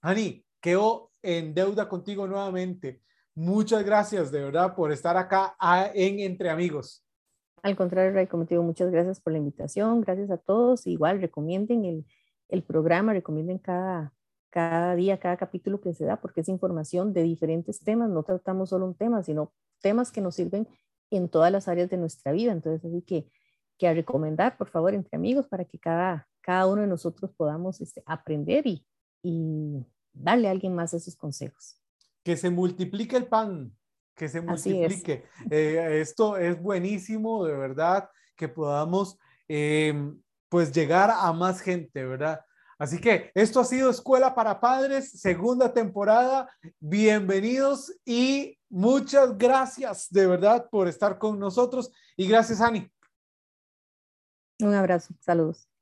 [0.02, 3.02] Ani, quedo en deuda contigo nuevamente.
[3.36, 5.56] Muchas gracias de verdad por estar acá
[5.94, 7.04] en Entre Amigos.
[7.64, 10.86] Al contrario, Ray, como te muchas gracias por la invitación, gracias a todos.
[10.86, 12.06] Igual recomienden
[12.50, 14.14] el, programa, recomienden cada,
[14.50, 18.70] cada día, cada capítulo que se da, porque es información de diferentes temas, no tratamos
[18.70, 20.68] solo un tema, sino temas que nos sirven
[21.10, 22.52] en todas las áreas de nuestra vida.
[22.52, 23.32] Entonces, así que,
[23.78, 27.80] que a recomendar, por favor, entre amigos, para que cada, cada uno de nosotros podamos
[27.80, 28.86] este, aprender y,
[29.24, 31.80] y darle a alguien más esos consejos.
[32.24, 33.74] Que se multiplique el pan,
[34.16, 35.26] que se multiplique.
[35.50, 42.42] Eh, esto es buenísimo, de verdad, que podamos em, pues llegar a más gente, ¿verdad?
[42.78, 46.50] Así que esto ha sido Escuela para Padres, segunda temporada.
[46.80, 52.92] Bienvenidos y muchas gracias de verdad por estar con nosotros y gracias, Ani.
[54.60, 55.73] Un abrazo, saludos.